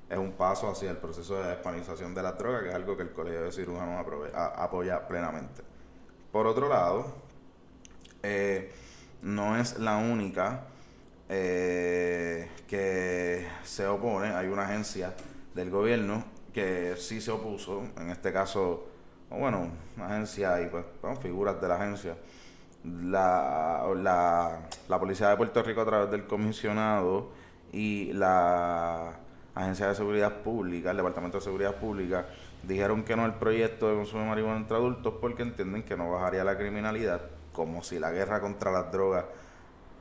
es 0.09 0.17
un 0.17 0.31
paso 0.33 0.69
hacia 0.69 0.91
el 0.91 0.97
proceso 0.97 1.41
de 1.41 1.49
despanización 1.49 2.13
de 2.13 2.23
la 2.23 2.33
droga, 2.33 2.61
que 2.61 2.69
es 2.69 2.75
algo 2.75 2.95
que 2.95 3.03
el 3.03 3.11
Colegio 3.11 3.43
de 3.43 3.51
Cirujanos 3.51 4.05
apoya 4.33 5.07
plenamente. 5.07 5.63
Por 6.31 6.47
otro 6.47 6.69
lado, 6.69 7.13
eh, 8.23 8.71
no 9.21 9.57
es 9.57 9.79
la 9.79 9.97
única 9.97 10.65
eh, 11.29 12.49
que 12.67 13.47
se 13.63 13.85
opone, 13.87 14.29
hay 14.29 14.47
una 14.47 14.63
agencia 14.63 15.13
del 15.53 15.69
gobierno 15.69 16.23
que 16.53 16.95
sí 16.97 17.19
se 17.19 17.31
opuso, 17.31 17.83
en 17.97 18.09
este 18.09 18.31
caso, 18.31 18.87
bueno, 19.29 19.69
una 19.97 20.07
agencia 20.07 20.61
y 20.61 20.67
pues 20.67 20.85
figuras 21.21 21.59
de 21.59 21.67
la 21.67 21.75
agencia 21.75 22.15
la, 22.83 23.85
la, 23.95 24.59
la, 24.87 24.99
Policía 24.99 25.29
de 25.29 25.37
Puerto 25.37 25.61
Rico 25.63 25.81
a 25.81 25.85
través 25.85 26.11
del 26.11 26.25
comisionado 26.25 27.29
y 27.71 28.13
la 28.13 29.13
Agencia 29.55 29.87
de 29.87 29.95
Seguridad 29.95 30.41
Pública, 30.41 30.91
el 30.91 30.97
Departamento 30.97 31.37
de 31.37 31.43
Seguridad 31.43 31.75
Pública, 31.75 32.25
dijeron 32.63 33.03
que 33.03 33.15
no 33.15 33.25
al 33.25 33.39
proyecto 33.39 33.89
de 33.89 33.95
consumo 33.95 34.23
de 34.23 34.29
marihuana 34.29 34.57
entre 34.57 34.77
adultos 34.77 35.15
porque 35.19 35.43
entienden 35.43 35.83
que 35.83 35.97
no 35.97 36.11
bajaría 36.11 36.43
la 36.43 36.57
criminalidad 36.57 37.21
como 37.57 37.83
si 37.83 37.97
la 37.97 38.11
guerra 38.11 38.39
contra 38.39 38.71
las 38.71 38.91
drogas 38.91 39.25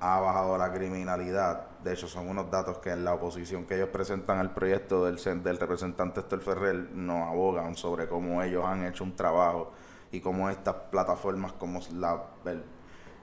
ha 0.00 0.20
bajado 0.20 0.58
la 0.58 0.72
criminalidad. 0.72 1.68
De 1.82 1.94
hecho, 1.94 2.06
son 2.06 2.28
unos 2.28 2.50
datos 2.50 2.78
que 2.78 2.90
en 2.90 3.02
la 3.02 3.14
oposición 3.14 3.64
que 3.64 3.76
ellos 3.76 3.88
presentan 3.88 4.38
al 4.38 4.52
proyecto 4.52 5.06
del, 5.06 5.16
del 5.42 5.58
representante 5.58 6.20
Estel 6.20 6.42
Ferrer 6.42 6.74
nos 6.92 7.28
abogan 7.28 7.74
sobre 7.76 8.08
cómo 8.08 8.42
ellos 8.42 8.64
han 8.64 8.84
hecho 8.84 9.04
un 9.04 9.16
trabajo 9.16 9.72
y 10.12 10.20
cómo 10.20 10.50
estas 10.50 10.74
plataformas 10.90 11.52
como 11.52 11.80
la, 11.94 12.22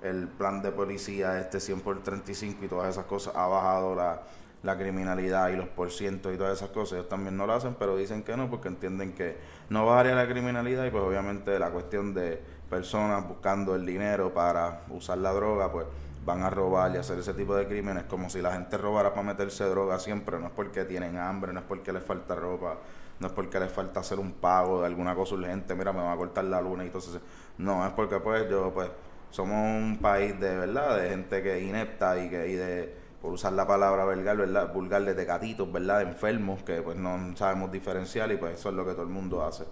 el, 0.01 0.27
plan 0.27 0.61
de 0.61 0.71
policía 0.71 1.39
este 1.39 1.59
100 1.59 1.81
por 1.81 2.03
35 2.03 2.65
y 2.65 2.67
todas 2.67 2.89
esas 2.89 3.05
cosas 3.05 3.35
ha 3.35 3.47
bajado 3.47 3.95
la, 3.95 4.21
la 4.63 4.77
criminalidad 4.77 5.49
y 5.49 5.55
los 5.55 5.67
porcientos 5.67 6.33
y 6.33 6.37
todas 6.37 6.57
esas 6.57 6.69
cosas. 6.69 6.93
Ellos 6.93 7.09
también 7.09 7.37
no 7.37 7.45
lo 7.45 7.53
hacen, 7.53 7.75
pero 7.77 7.95
dicen 7.95 8.23
que 8.23 8.35
no 8.35 8.49
porque 8.49 8.67
entienden 8.67 9.13
que 9.13 9.37
no 9.69 9.85
bajaría 9.85 10.15
la 10.15 10.27
criminalidad 10.27 10.85
y 10.85 10.91
pues 10.91 11.03
obviamente 11.03 11.57
la 11.59 11.69
cuestión 11.69 12.13
de 12.13 12.41
personas 12.69 13.27
buscando 13.27 13.75
el 13.75 13.85
dinero 13.85 14.33
para 14.33 14.81
usar 14.89 15.19
la 15.19 15.31
droga, 15.31 15.71
pues 15.71 15.85
van 16.25 16.41
a 16.43 16.49
robar 16.49 16.93
y 16.95 16.97
hacer 16.97 17.19
ese 17.19 17.33
tipo 17.33 17.55
de 17.55 17.67
crímenes 17.67 18.03
como 18.03 18.29
si 18.29 18.41
la 18.41 18.53
gente 18.53 18.77
robara 18.77 19.11
para 19.11 19.23
meterse 19.23 19.65
droga 19.65 19.99
siempre, 19.99 20.39
no 20.39 20.47
es 20.47 20.53
porque 20.53 20.85
tienen 20.85 21.17
hambre, 21.17 21.53
no 21.53 21.59
es 21.59 21.65
porque 21.65 21.91
les 21.91 22.03
falta 22.03 22.35
ropa, 22.35 22.77
no 23.19 23.27
es 23.27 23.33
porque 23.33 23.59
les 23.59 23.71
falta 23.71 23.99
hacer 23.99 24.19
un 24.19 24.33
pago 24.33 24.81
de 24.81 24.87
alguna 24.87 25.15
cosa 25.15 25.35
urgente, 25.35 25.75
mira, 25.75 25.93
me 25.93 26.01
va 26.01 26.13
a 26.13 26.17
cortar 26.17 26.45
la 26.45 26.61
luna 26.61 26.83
y 26.83 26.87
entonces, 26.87 27.19
no, 27.57 27.85
es 27.85 27.93
porque 27.93 28.19
pues 28.19 28.49
yo 28.49 28.71
pues 28.73 28.89
somos 29.29 29.57
un 29.57 29.97
país 30.01 30.39
de 30.39 30.57
verdad, 30.57 30.97
de 30.97 31.09
gente 31.09 31.41
que 31.41 31.57
es 31.57 31.63
inepta 31.63 32.17
y 32.23 32.29
que 32.29 32.47
y 32.49 32.53
de 32.53 33.03
por 33.21 33.31
usar 33.31 33.53
la 33.53 33.65
palabra 33.65 34.03
vulgar, 34.03 34.35
¿verdad? 34.35 34.73
vulgar 34.73 35.03
de 35.03 35.25
gatitos, 35.25 35.71
¿verdad? 35.71 36.01
Enfermos 36.01 36.61
que 36.63 36.81
pues 36.81 36.97
no 36.97 37.35
sabemos 37.37 37.71
diferenciar 37.71 38.31
y 38.31 38.37
pues 38.37 38.59
eso 38.59 38.69
es 38.69 38.75
lo 38.75 38.85
que 38.85 38.91
todo 38.91 39.03
el 39.03 39.09
mundo 39.09 39.43
hace, 39.43 39.63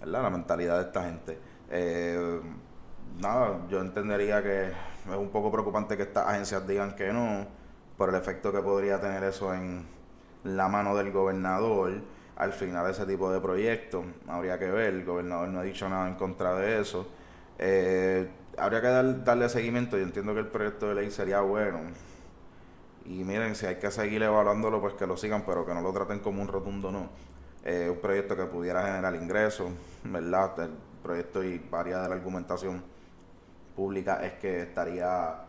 ¿verdad? 0.00 0.22
La 0.22 0.30
mentalidad 0.30 0.76
de 0.76 0.82
esta 0.82 1.04
gente. 1.04 1.38
Eh, 1.70 2.40
nada, 3.18 3.60
yo 3.70 3.80
entendería 3.80 4.42
que 4.42 4.66
es 4.66 5.16
un 5.16 5.30
poco 5.30 5.50
preocupante 5.50 5.96
que 5.96 6.02
estas 6.02 6.26
agencias 6.26 6.66
digan 6.66 6.94
que 6.94 7.12
no, 7.12 7.46
por 7.96 8.10
el 8.10 8.14
efecto 8.14 8.52
que 8.52 8.60
podría 8.60 9.00
tener 9.00 9.24
eso 9.24 9.54
en 9.54 9.86
la 10.44 10.68
mano 10.68 10.94
del 10.94 11.12
gobernador 11.12 11.92
al 12.42 12.52
final 12.52 12.90
ese 12.90 13.06
tipo 13.06 13.32
de 13.32 13.40
proyectos. 13.40 14.04
Habría 14.26 14.58
que 14.58 14.70
ver, 14.70 14.94
el 14.94 15.04
gobernador 15.04 15.48
no 15.48 15.60
ha 15.60 15.62
dicho 15.62 15.88
nada 15.88 16.08
en 16.08 16.16
contra 16.16 16.54
de 16.56 16.80
eso. 16.80 17.06
Eh, 17.58 18.28
habría 18.58 18.80
que 18.80 18.88
darle 19.24 19.48
seguimiento, 19.48 19.96
yo 19.96 20.02
entiendo 20.02 20.34
que 20.34 20.40
el 20.40 20.48
proyecto 20.48 20.88
de 20.88 20.96
ley 20.96 21.10
sería 21.10 21.40
bueno. 21.40 21.80
Y 23.04 23.24
miren, 23.24 23.54
si 23.54 23.66
hay 23.66 23.76
que 23.76 23.90
seguir 23.90 24.22
evaluándolo, 24.22 24.80
pues 24.80 24.94
que 24.94 25.06
lo 25.06 25.16
sigan, 25.16 25.44
pero 25.44 25.64
que 25.64 25.74
no 25.74 25.80
lo 25.80 25.92
traten 25.92 26.18
como 26.20 26.42
un 26.42 26.48
rotundo 26.48 26.90
no. 26.90 27.10
Eh, 27.64 27.88
un 27.90 28.00
proyecto 28.00 28.36
que 28.36 28.44
pudiera 28.44 28.84
generar 28.84 29.14
ingresos, 29.14 29.70
¿verdad? 30.04 30.58
El 30.60 30.70
proyecto 31.02 31.44
y 31.44 31.58
varias 31.58 32.02
de 32.02 32.08
la 32.08 32.14
argumentación 32.16 32.82
pública 33.76 34.24
es 34.24 34.34
que 34.34 34.62
estaría 34.62 35.44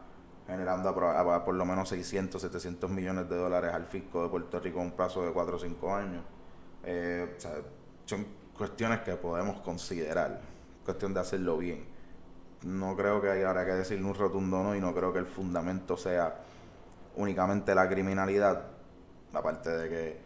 generando 0.47 0.93
por 0.93 1.55
lo 1.55 1.65
menos 1.65 1.89
600, 1.89 2.41
700 2.41 2.89
millones 2.89 3.29
de 3.29 3.35
dólares 3.35 3.73
al 3.73 3.85
fisco 3.85 4.23
de 4.23 4.29
Puerto 4.29 4.59
Rico 4.59 4.79
en 4.79 4.87
un 4.87 4.91
plazo 4.91 5.25
de 5.25 5.31
4 5.31 5.55
o 5.55 5.59
5 5.59 5.95
años. 5.95 6.23
Eh, 6.83 7.37
son 8.05 8.25
cuestiones 8.57 8.99
que 8.99 9.13
podemos 9.15 9.61
considerar, 9.61 10.41
cuestión 10.85 11.13
de 11.13 11.19
hacerlo 11.19 11.57
bien. 11.57 11.85
No 12.63 12.95
creo 12.95 13.21
que 13.21 13.29
haya 13.29 13.53
que 13.65 13.73
decirle 13.73 14.05
un 14.05 14.15
rotundo 14.15 14.63
no 14.63 14.75
y 14.75 14.79
no 14.79 14.93
creo 14.93 15.11
que 15.11 15.19
el 15.19 15.25
fundamento 15.25 15.97
sea 15.97 16.35
únicamente 17.15 17.75
la 17.75 17.89
criminalidad, 17.89 18.67
aparte 19.33 19.69
de 19.69 19.89
que 19.89 20.21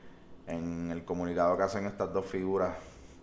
en 0.48 0.92
el 0.92 1.04
comunicado 1.04 1.58
que 1.58 1.64
hacen 1.64 1.86
estas 1.86 2.14
dos 2.14 2.26
figuras 2.26 2.76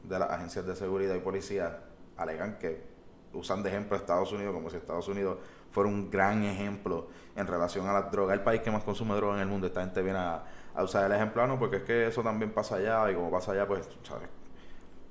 de 0.03 0.19
las 0.19 0.31
agencias 0.31 0.67
de 0.67 0.77
seguridad 0.77 1.15
y 1.15 1.21
policía 1.21 1.81
alegan 2.17 2.59
que 2.59 2.83
usan 3.33 3.63
de 3.63 3.71
ejemplo 3.71 3.97
Estados 3.97 4.33
Unidos 4.33 4.55
como 4.55 4.71
si 4.71 4.77
Estados 4.77 5.09
Unidos 5.09 5.39
fuera 5.71 5.89
un 5.89 6.11
gran 6.11 6.45
ejemplo 6.45 7.09
en 7.35 7.47
relación 7.47 7.89
a 7.89 7.93
las 7.93 8.13
drogas. 8.13 8.35
El 8.35 8.45
país 8.45 8.61
que 8.63 8.71
más 8.71 8.85
consume 8.85 9.15
droga 9.17 9.35
en 9.35 9.41
el 9.41 9.49
mundo, 9.49 9.67
esta 9.67 9.81
gente 9.81 10.03
viene 10.03 10.19
a, 10.19 10.45
usar 10.83 11.05
el 11.05 11.13
ejemplo, 11.13 11.43
ah, 11.43 11.57
porque 11.59 11.77
es 11.77 11.83
que 11.83 12.07
eso 12.09 12.23
también 12.23 12.51
pasa 12.51 12.77
allá 12.77 13.11
y 13.11 13.15
como 13.15 13.31
pasa 13.31 13.53
allá, 13.53 13.67
pues, 13.67 13.89
¿sabes? 14.03 14.29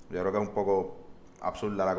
Yo 0.10 0.20
creo 0.20 0.32
que 0.32 0.38
es 0.38 0.48
un 0.48 0.54
poco 0.54 0.98
absurda 1.42 1.86
la 1.86 1.98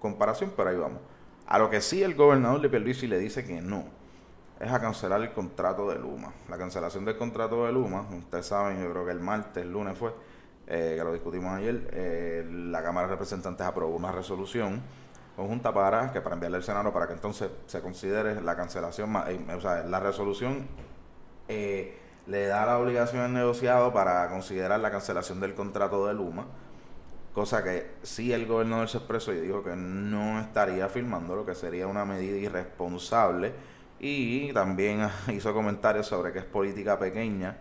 comparación, 0.00 0.52
pero 0.56 0.70
ahí 0.70 0.76
vamos. 0.76 1.00
A 1.46 1.58
lo 1.58 1.70
que 1.70 1.80
sí 1.80 2.02
el 2.02 2.14
gobernador 2.14 2.60
de 2.60 2.68
Pierluisi 2.68 3.06
le 3.06 3.18
dice 3.18 3.44
que 3.44 3.60
no, 3.60 3.84
es 4.60 4.70
a 4.72 4.80
cancelar 4.80 5.20
el 5.22 5.32
contrato 5.32 5.88
de 5.88 5.98
Luma. 5.98 6.32
La 6.48 6.58
cancelación 6.58 7.04
del 7.04 7.16
contrato 7.16 7.66
de 7.66 7.72
Luma, 7.72 8.06
ustedes 8.10 8.46
saben, 8.46 8.82
yo 8.82 8.90
creo 8.90 9.04
que 9.04 9.12
el 9.12 9.20
martes, 9.20 9.62
el 9.62 9.72
lunes 9.72 9.96
fue, 9.96 10.12
eh, 10.66 10.94
que 10.98 11.04
lo 11.04 11.12
discutimos 11.12 11.52
ayer, 11.52 11.88
eh, 11.92 12.46
la 12.50 12.82
Cámara 12.82 13.06
de 13.06 13.12
Representantes 13.14 13.66
aprobó 13.66 13.94
una 13.96 14.12
resolución 14.12 14.82
conjunta 15.36 15.72
para 15.72 16.12
que 16.12 16.20
para 16.20 16.34
enviarle 16.34 16.56
al 16.56 16.64
Senado 16.64 16.92
para 16.92 17.06
que 17.06 17.12
entonces 17.12 17.48
se 17.66 17.80
considere 17.80 18.40
la 18.42 18.56
cancelación, 18.56 19.14
eh, 19.28 19.54
o 19.56 19.60
sea, 19.60 19.84
la 19.84 20.00
resolución 20.00 20.66
le 22.28 22.46
da 22.46 22.66
la 22.66 22.78
obligación 22.78 23.22
al 23.22 23.32
negociado 23.32 23.92
para 23.92 24.28
considerar 24.28 24.78
la 24.80 24.90
cancelación 24.90 25.40
del 25.40 25.54
contrato 25.54 26.06
de 26.06 26.14
Luma, 26.14 26.46
cosa 27.32 27.64
que 27.64 27.92
sí 28.02 28.32
el 28.32 28.46
gobernador 28.46 28.88
se 28.88 28.98
expresó 28.98 29.32
y 29.32 29.40
dijo 29.40 29.64
que 29.64 29.74
no 29.74 30.38
estaría 30.38 30.88
firmando, 30.88 31.34
lo 31.34 31.46
que 31.46 31.54
sería 31.54 31.86
una 31.86 32.04
medida 32.04 32.36
irresponsable 32.36 33.54
y 33.98 34.52
también 34.52 35.08
hizo 35.32 35.54
comentarios 35.54 36.06
sobre 36.06 36.32
que 36.32 36.40
es 36.40 36.44
política 36.44 36.98
pequeña 36.98 37.56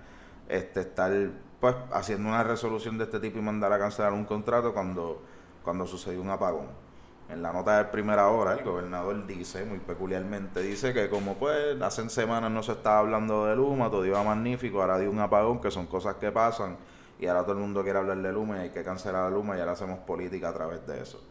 este 0.50 0.82
estar 0.82 1.12
pues 1.60 1.76
haciendo 1.92 2.30
una 2.30 2.44
resolución 2.44 2.98
de 2.98 3.06
este 3.06 3.20
tipo 3.20 3.40
y 3.40 3.42
mandar 3.42 3.72
a 3.74 3.80
cancelar 3.80 4.14
un 4.14 4.26
contrato 4.26 4.74
cuando 4.74 5.24
cuando 5.64 5.88
sucedió 5.88 6.22
un 6.22 6.30
apagón 6.30 6.87
en 7.30 7.42
la 7.42 7.52
nota 7.52 7.78
de 7.78 7.86
primera 7.86 8.30
hora, 8.30 8.54
el 8.54 8.64
gobernador 8.64 9.26
dice, 9.28 9.66
muy 9.66 9.80
peculiarmente, 9.80 10.62
dice 10.62 10.94
que 10.94 11.10
como 11.10 11.36
pues 11.36 11.82
hace 11.82 12.08
semanas 12.10 12.50
no 12.52 12.64
se 12.64 12.72
estaba 12.72 13.00
hablando 13.00 13.46
de 13.46 13.56
Luma, 13.56 13.90
todo 13.90 14.06
iba 14.06 14.24
magnífico, 14.24 14.82
ahora 14.82 14.98
dio 14.98 15.12
un 15.12 15.20
apagón, 15.20 15.60
que 15.60 15.70
son 15.70 15.88
cosas 15.88 16.16
que 16.16 16.32
pasan, 16.32 16.78
y 17.20 17.28
ahora 17.28 17.44
todo 17.44 17.54
el 17.54 17.60
mundo 17.60 17.84
quiere 17.84 18.00
hablar 18.00 18.18
de 18.22 18.32
Luma 18.32 18.58
y 18.58 18.60
hay 18.62 18.70
que 18.70 18.84
cancelar 18.84 19.24
a 19.24 19.30
Luma 19.30 19.58
y 19.58 19.60
ahora 19.60 19.74
hacemos 19.74 20.00
política 20.00 20.50
a 20.50 20.54
través 20.54 20.86
de 20.88 21.02
eso. 21.02 21.22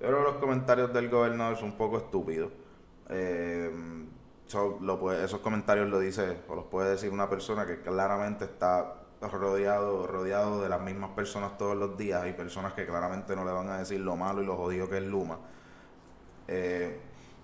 Yo 0.00 0.08
creo 0.08 0.18
que 0.18 0.24
los 0.24 0.36
comentarios 0.36 0.92
del 0.92 1.08
gobernador 1.08 1.56
son 1.56 1.70
un 1.70 1.76
poco 1.76 1.98
estúpidos. 1.98 2.50
Eh, 3.10 3.70
esos 4.46 5.40
comentarios 5.40 5.88
lo 5.88 5.98
dice, 5.98 6.38
o 6.48 6.54
los 6.54 6.64
puede 6.64 6.90
decir 6.90 7.10
una 7.10 7.28
persona 7.28 7.66
que 7.66 7.80
claramente 7.80 8.44
está 8.44 9.03
rodeado, 9.20 10.06
rodeado 10.06 10.62
de 10.62 10.68
las 10.68 10.80
mismas 10.80 11.10
personas 11.10 11.56
todos 11.56 11.76
los 11.76 11.96
días. 11.96 12.22
Hay 12.22 12.32
personas 12.32 12.72
que 12.74 12.86
claramente 12.86 13.34
no 13.34 13.44
le 13.44 13.52
van 13.52 13.68
a 13.68 13.78
decir 13.78 14.00
lo 14.00 14.16
malo 14.16 14.42
y 14.42 14.46
lo 14.46 14.56
jodido 14.56 14.88
que 14.88 14.98
es 14.98 15.04
Luma. 15.04 15.38
Eh, 16.48 17.00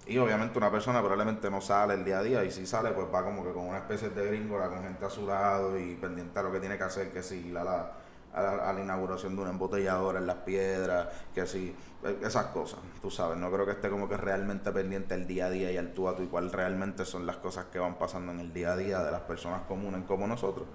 y 0.06 0.18
obviamente 0.18 0.58
una 0.58 0.70
persona 0.70 1.00
probablemente 1.00 1.50
no 1.50 1.60
sale 1.60 1.94
el 1.94 2.04
día 2.04 2.18
a 2.18 2.22
día 2.22 2.44
y 2.44 2.50
si 2.50 2.66
sale 2.66 2.90
pues 2.90 3.06
va 3.12 3.22
como 3.24 3.44
que 3.44 3.52
con 3.52 3.66
una 3.66 3.78
especie 3.78 4.10
de 4.10 4.26
gringola 4.26 4.68
con 4.68 4.82
gente 4.82 5.04
a 5.04 5.78
y 5.78 5.94
pendiente 5.94 6.38
a 6.38 6.42
lo 6.42 6.52
que 6.52 6.60
tiene 6.60 6.76
que 6.76 6.84
hacer, 6.84 7.12
que 7.12 7.22
si 7.22 7.50
la, 7.52 7.62
la, 7.62 7.92
a, 8.32 8.72
la, 8.72 8.80
inauguración 8.80 9.36
de 9.36 9.42
una 9.42 9.50
embotelladora 9.50 10.18
en 10.18 10.26
las 10.26 10.38
piedras, 10.38 11.08
que 11.34 11.46
si 11.46 11.74
eh, 12.02 12.18
esas 12.24 12.46
cosas, 12.46 12.80
tú 13.00 13.10
sabes, 13.10 13.38
no 13.38 13.50
creo 13.52 13.66
que 13.66 13.72
esté 13.72 13.90
como 13.90 14.08
que 14.08 14.16
realmente 14.16 14.72
pendiente 14.72 15.14
el 15.14 15.26
día 15.26 15.46
a 15.46 15.50
día 15.50 15.70
y 15.70 15.76
al 15.76 15.92
tú 15.92 16.08
a 16.08 16.16
tú 16.16 16.22
y 16.22 16.26
cuál 16.26 16.50
realmente 16.50 17.04
son 17.04 17.26
las 17.26 17.36
cosas 17.36 17.66
que 17.66 17.78
van 17.78 17.94
pasando 17.96 18.32
en 18.32 18.40
el 18.40 18.52
día 18.52 18.72
a 18.72 18.76
día 18.76 19.02
de 19.04 19.12
las 19.12 19.22
personas 19.22 19.62
comunes 19.62 20.02
como 20.06 20.26
nosotros. 20.26 20.66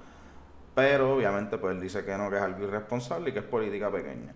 Pero 0.75 1.15
obviamente 1.15 1.57
pues 1.57 1.73
él 1.73 1.81
dice 1.81 2.03
que 2.03 2.17
no, 2.17 2.29
que 2.29 2.35
es 2.35 2.41
algo 2.41 2.63
irresponsable 2.63 3.29
y 3.29 3.33
que 3.33 3.39
es 3.39 3.45
política 3.45 3.89
pequeña. 3.89 4.35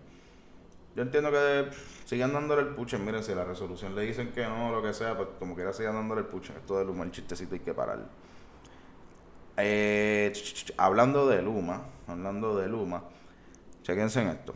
Yo 0.96 1.04
entiendo 1.04 1.32
que 1.32 1.70
sigan 2.06 2.34
dándole 2.34 2.62
el 2.62 2.70
puche, 2.70 2.98
miren, 2.98 3.24
si 3.24 3.36
la 3.36 3.44
resolución 3.44 3.94
le 3.96 4.02
dicen 4.04 4.32
que 4.32 4.46
no, 4.46 4.72
lo 4.72 4.82
que 4.82 4.94
sea, 4.94 5.16
pues 5.16 5.30
como 5.38 5.54
quiera 5.54 5.74
sigan 5.74 5.96
dándole 5.96 6.22
el 6.22 6.28
puche. 6.28 6.54
Esto 6.56 6.80
de 6.80 6.86
Luma, 6.86 7.04
el 7.04 7.12
chistecito 7.12 7.54
hay 7.54 7.60
que 7.60 7.74
parar. 7.74 8.00
Eh, 9.58 10.34
hablando 10.78 11.28
de 11.28 11.42
Luma, 11.42 11.84
hablando 12.08 12.58
de 12.58 12.70
Luma, 12.70 13.04
chequense 13.84 14.22
en 14.22 14.30
esto. 14.30 14.56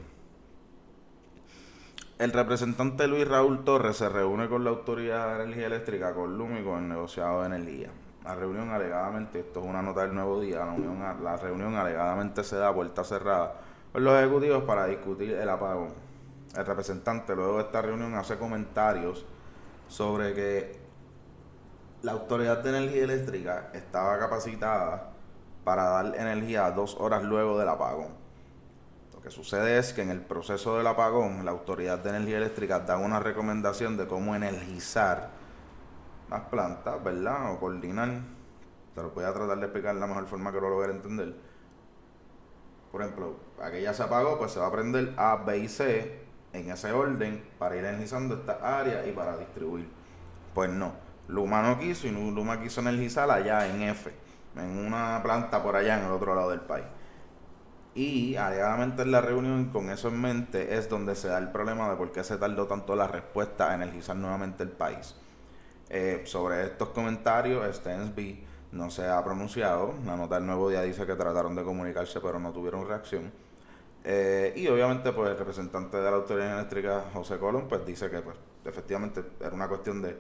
El 2.17 2.31
representante 2.31 3.07
Luis 3.07 3.27
Raúl 3.27 3.65
Torres 3.65 3.97
se 3.97 4.07
reúne 4.07 4.47
con 4.47 4.63
la 4.63 4.69
Autoridad 4.69 5.37
de 5.37 5.43
Energía 5.43 5.67
Eléctrica, 5.67 6.13
con 6.13 6.37
Luma 6.37 6.59
y 6.59 6.63
con 6.63 6.83
el 6.83 6.87
negociado 6.87 7.41
de 7.41 7.47
energía. 7.47 7.89
La 8.23 8.35
reunión 8.35 8.69
alegadamente, 8.69 9.41
esto 9.41 9.59
es 9.59 9.65
una 9.65 9.81
nota 9.81 10.01
del 10.01 10.13
nuevo 10.13 10.39
día, 10.39 10.65
la, 10.65 11.13
la 11.21 11.35
reunión 11.35 11.75
alegadamente 11.75 12.43
se 12.43 12.55
da 12.55 12.69
a 12.69 12.73
puerta 12.73 13.03
cerrada 13.03 13.55
con 13.91 14.03
los 14.03 14.17
ejecutivos 14.17 14.63
para 14.63 14.85
discutir 14.85 15.31
el 15.33 15.49
apagón. 15.49 15.89
El 16.55 16.65
representante 16.65 17.35
luego 17.35 17.57
de 17.57 17.63
esta 17.63 17.81
reunión 17.81 18.15
hace 18.15 18.37
comentarios 18.37 19.25
sobre 19.89 20.33
que 20.33 20.79
la 22.01 22.13
Autoridad 22.13 22.63
de 22.63 22.69
Energía 22.69 23.03
Eléctrica 23.03 23.69
estaba 23.73 24.17
capacitada 24.19 25.11
para 25.63 25.83
dar 25.83 26.15
energía 26.15 26.69
dos 26.71 26.95
horas 26.99 27.23
luego 27.23 27.57
del 27.57 27.69
apagón. 27.69 28.09
Lo 29.13 29.21
que 29.21 29.31
sucede 29.31 29.77
es 29.77 29.93
que 29.93 30.01
en 30.01 30.09
el 30.09 30.21
proceso 30.21 30.77
del 30.77 30.87
apagón, 30.87 31.43
la 31.45 31.51
Autoridad 31.51 31.99
de 31.99 32.09
Energía 32.09 32.37
Eléctrica 32.37 32.79
da 32.79 32.97
una 32.97 33.19
recomendación 33.19 33.97
de 33.97 34.07
cómo 34.07 34.35
energizar 34.35 35.42
las 36.33 36.41
plantas, 36.49 37.03
¿verdad? 37.03 37.53
O 37.53 37.59
coordinar. 37.59 38.09
Te 38.95 39.01
lo 39.01 39.11
voy 39.11 39.23
a 39.23 39.33
tratar 39.33 39.57
de 39.57 39.65
explicar 39.65 39.93
de 39.93 39.99
la 39.99 40.07
mejor 40.07 40.25
forma 40.25 40.51
que 40.51 40.59
lo 40.59 40.69
logre 40.69 40.91
entender. 40.91 41.35
Por 42.91 43.01
ejemplo, 43.01 43.35
aquella 43.61 43.93
se 43.93 44.03
apagó, 44.03 44.37
pues 44.37 44.51
se 44.51 44.59
va 44.59 44.67
a 44.67 44.71
prender 44.71 45.13
A, 45.17 45.37
B 45.37 45.57
y 45.59 45.67
C 45.67 46.23
en 46.53 46.69
ese 46.69 46.91
orden 46.91 47.43
para 47.57 47.75
ir 47.75 47.85
energizando 47.85 48.35
esta 48.35 48.79
área 48.79 49.05
y 49.07 49.11
para 49.11 49.37
distribuir. 49.37 49.87
Pues 50.53 50.69
no, 50.69 50.93
Luma 51.27 51.61
no 51.63 51.79
quiso 51.79 52.07
y 52.07 52.11
Luma 52.11 52.61
quiso 52.61 52.81
energizar 52.81 53.29
allá 53.31 53.67
en 53.67 53.81
F, 53.83 54.11
en 54.55 54.85
una 54.85 55.21
planta 55.23 55.63
por 55.63 55.75
allá 55.75 55.99
en 55.99 56.05
el 56.05 56.11
otro 56.11 56.35
lado 56.35 56.51
del 56.51 56.61
país. 56.61 56.85
Y 57.95 58.35
alegadamente 58.35 59.03
en 59.03 59.11
la 59.11 59.21
reunión, 59.21 59.65
con 59.65 59.89
eso 59.89 60.07
en 60.07 60.19
mente, 60.19 60.77
es 60.77 60.89
donde 60.89 61.15
se 61.15 61.27
da 61.27 61.37
el 61.37 61.51
problema 61.51 61.89
de 61.89 61.95
por 61.95 62.11
qué 62.11 62.23
se 62.23 62.37
tardó 62.37 62.65
tanto 62.67 62.95
la 62.95 63.07
respuesta 63.07 63.71
a 63.71 63.75
energizar 63.75 64.15
nuevamente 64.15 64.63
el 64.63 64.69
país. 64.69 65.15
Eh, 65.89 66.23
sobre 66.25 66.63
estos 66.63 66.89
comentarios, 66.89 67.75
Stensby 67.75 68.45
no 68.71 68.89
se 68.89 69.07
ha 69.07 69.23
pronunciado. 69.23 69.93
La 70.05 70.15
nota 70.17 70.35
del 70.35 70.45
nuevo 70.45 70.69
día 70.69 70.81
dice 70.81 71.05
que 71.05 71.15
trataron 71.15 71.55
de 71.55 71.63
comunicarse 71.63 72.19
pero 72.19 72.39
no 72.39 72.51
tuvieron 72.51 72.87
reacción. 72.87 73.31
Eh, 74.03 74.53
y 74.57 74.67
obviamente 74.67 75.13
pues 75.13 75.29
el 75.29 75.37
representante 75.37 75.97
de 75.97 76.03
la 76.03 76.17
Autoridad 76.17 76.57
Eléctrica, 76.59 77.05
José 77.13 77.37
Colón, 77.37 77.67
pues 77.69 77.85
dice 77.85 78.09
que 78.09 78.19
pues 78.19 78.35
efectivamente 78.65 79.23
era 79.39 79.53
una 79.53 79.67
cuestión 79.67 80.01
de 80.01 80.17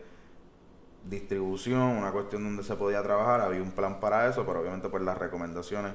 distribución, 1.03 1.81
una 1.81 2.11
cuestión 2.11 2.43
donde 2.43 2.63
se 2.63 2.75
podía 2.75 3.03
trabajar, 3.03 3.41
había 3.41 3.61
un 3.61 3.71
plan 3.71 3.99
para 3.99 4.29
eso, 4.29 4.45
pero 4.45 4.61
obviamente 4.61 4.87
pues 4.87 5.03
las 5.03 5.17
recomendaciones 5.17 5.93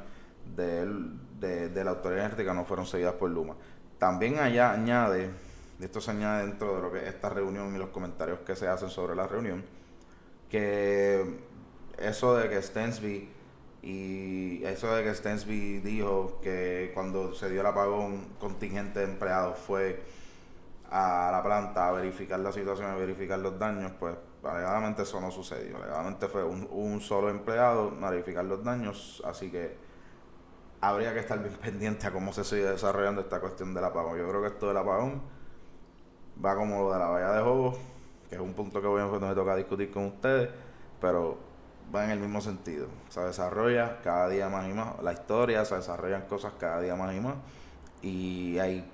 de, 0.54 0.86
de, 1.40 1.84
la 1.84 1.90
autoridad 1.92 2.26
eléctrica 2.26 2.52
no 2.52 2.64
fueron 2.64 2.86
seguidas 2.86 3.14
por 3.14 3.30
Luma. 3.30 3.54
También 3.98 4.38
allá 4.38 4.72
añade, 4.72 5.30
esto 5.84 6.00
se 6.00 6.10
añade 6.10 6.46
dentro 6.46 6.76
de 6.76 6.82
lo 6.82 6.92
que 6.92 6.98
es 6.98 7.04
esta 7.04 7.28
reunión 7.28 7.74
y 7.74 7.78
los 7.78 7.90
comentarios 7.90 8.40
que 8.40 8.56
se 8.56 8.68
hacen 8.68 8.90
sobre 8.90 9.14
la 9.14 9.26
reunión, 9.26 9.64
que 10.48 11.40
eso 11.98 12.36
de 12.36 12.48
que 12.48 12.60
Stensby 12.62 13.28
y 13.82 14.64
eso 14.64 14.94
de 14.94 15.04
que 15.04 15.14
Stensby 15.14 15.78
dijo 15.78 16.40
que 16.42 16.90
cuando 16.94 17.34
se 17.34 17.48
dio 17.50 17.60
el 17.60 17.66
apagón 17.66 18.26
contingente 18.40 19.00
de 19.00 19.06
empleados 19.06 19.58
fue 19.58 20.02
a 20.90 21.30
la 21.30 21.42
planta 21.42 21.88
a 21.88 21.92
verificar 21.92 22.40
la 22.40 22.50
situación, 22.50 22.90
a 22.90 22.96
verificar 22.96 23.38
los 23.38 23.58
daños, 23.58 23.92
pues 23.98 24.16
alegadamente 24.42 25.02
eso 25.02 25.20
no 25.20 25.30
sucedió. 25.30 25.76
Alegadamente 25.76 26.28
fue 26.28 26.44
un, 26.44 26.66
un 26.70 27.00
solo 27.00 27.28
empleado 27.28 27.96
a 28.02 28.10
verificar 28.10 28.44
los 28.44 28.64
daños, 28.64 29.22
así 29.24 29.50
que 29.50 29.76
habría 30.80 31.12
que 31.12 31.20
estar 31.20 31.38
bien 31.40 31.54
pendiente 31.62 32.06
a 32.06 32.12
cómo 32.12 32.32
se 32.32 32.44
sigue 32.44 32.64
desarrollando 32.64 33.20
esta 33.20 33.40
cuestión 33.40 33.74
del 33.74 33.84
apagón. 33.84 34.18
Yo 34.18 34.28
creo 34.28 34.40
que 34.42 34.48
esto 34.48 34.68
del 34.68 34.76
apagón 34.76 35.37
va 36.44 36.54
como 36.56 36.82
lo 36.82 36.92
de 36.92 36.98
la 36.98 37.08
valla 37.08 37.32
de 37.32 37.42
juego, 37.42 37.76
que 38.28 38.36
es 38.36 38.40
un 38.40 38.54
punto 38.54 38.80
que 38.80 38.86
a 38.86 39.06
me 39.18 39.34
toca 39.34 39.56
discutir 39.56 39.90
con 39.90 40.06
ustedes, 40.06 40.50
pero 41.00 41.38
va 41.94 42.04
en 42.04 42.10
el 42.10 42.20
mismo 42.20 42.40
sentido. 42.40 42.88
Se 43.08 43.20
desarrolla 43.20 44.00
cada 44.02 44.28
día 44.28 44.48
más 44.48 44.68
y 44.68 44.72
más 44.72 45.02
la 45.02 45.12
historia, 45.12 45.64
se 45.64 45.76
desarrollan 45.76 46.22
cosas 46.22 46.52
cada 46.58 46.80
día 46.80 46.94
más 46.94 47.14
y 47.14 47.20
más 47.20 47.34
y 48.02 48.58
hay 48.58 48.88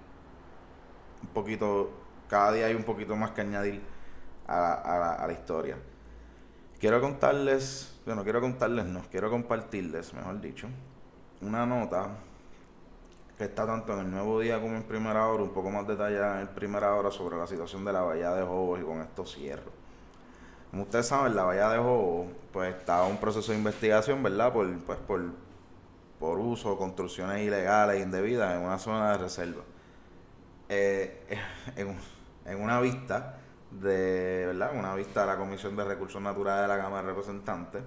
un 1.23 1.29
poquito, 1.29 1.91
cada 2.29 2.53
día 2.53 2.67
hay 2.67 2.75
un 2.75 2.85
poquito 2.85 3.17
más 3.17 3.33
que 3.33 3.41
añadir 3.43 3.83
a, 4.47 5.15
a 5.23 5.27
la 5.27 5.33
historia. 5.33 5.77
Quiero 6.79 7.01
contarles, 7.01 7.99
bueno, 8.05 8.25
quiero 8.25 8.41
contarles, 8.41 8.85
no, 8.87 9.03
quiero 9.11 9.31
compartirles, 9.31 10.13
mejor 10.13 10.41
dicho, 10.41 10.69
una 11.41 11.65
nota 11.67 12.11
que 13.37 13.45
está 13.45 13.67
tanto 13.67 13.93
en 13.95 14.01
el 14.01 14.11
Nuevo 14.11 14.41
Día 14.41 14.61
como 14.61 14.77
en 14.77 14.85
Primera 14.85 15.27
Hora, 15.27 15.43
un 15.43 15.53
poco 15.53 15.71
más 15.71 15.87
detallada 15.87 16.41
en 16.41 16.49
Primera 16.49 16.95
Hora 16.95 17.11
sobre 17.11 17.37
la 17.37 17.47
situación 17.47 17.85
de 17.85 17.93
la 17.93 18.03
Bahía 18.03 18.33
de 18.33 18.45
Jobos 18.45 18.81
y 18.81 18.85
con 18.85 19.01
esto 19.01 19.27
cierro. 19.27 19.73
Como 20.71 20.85
ustedes 20.85 21.07
saben, 21.07 21.35
la 21.35 21.45
Bahía 21.45 21.69
de 21.69 21.79
Jobos 21.79 22.29
pues 22.53 22.75
estaba 22.75 23.07
un 23.07 23.19
proceso 23.19 23.51
de 23.53 23.59
investigación, 23.59 24.23
¿verdad? 24.23 24.53
Por, 24.53 24.73
pues, 24.81 24.99
por, 24.99 25.23
por 26.21 26.39
uso, 26.39 26.77
construcciones 26.77 27.43
ilegales 27.43 28.03
indebidas 28.03 28.55
en 28.55 28.63
una 28.63 28.79
zona 28.79 29.13
de 29.13 29.19
reserva. 29.19 29.63
Eh, 30.69 31.39
en, 31.77 31.97
en, 32.47 32.63
una 32.63 32.81
vista 32.81 33.39
de, 33.73 34.45
¿verdad? 34.47 34.73
Una 34.77 34.95
vista 34.95 35.23
de 35.23 35.27
la 35.27 35.37
Comisión 35.37 35.75
de 35.77 35.85
Recursos 35.85 36.23
Naturales 36.23 36.63
de 36.63 36.69
la 36.69 36.83
Cámara 36.83 37.03
de 37.03 37.09
Representantes, 37.09 37.83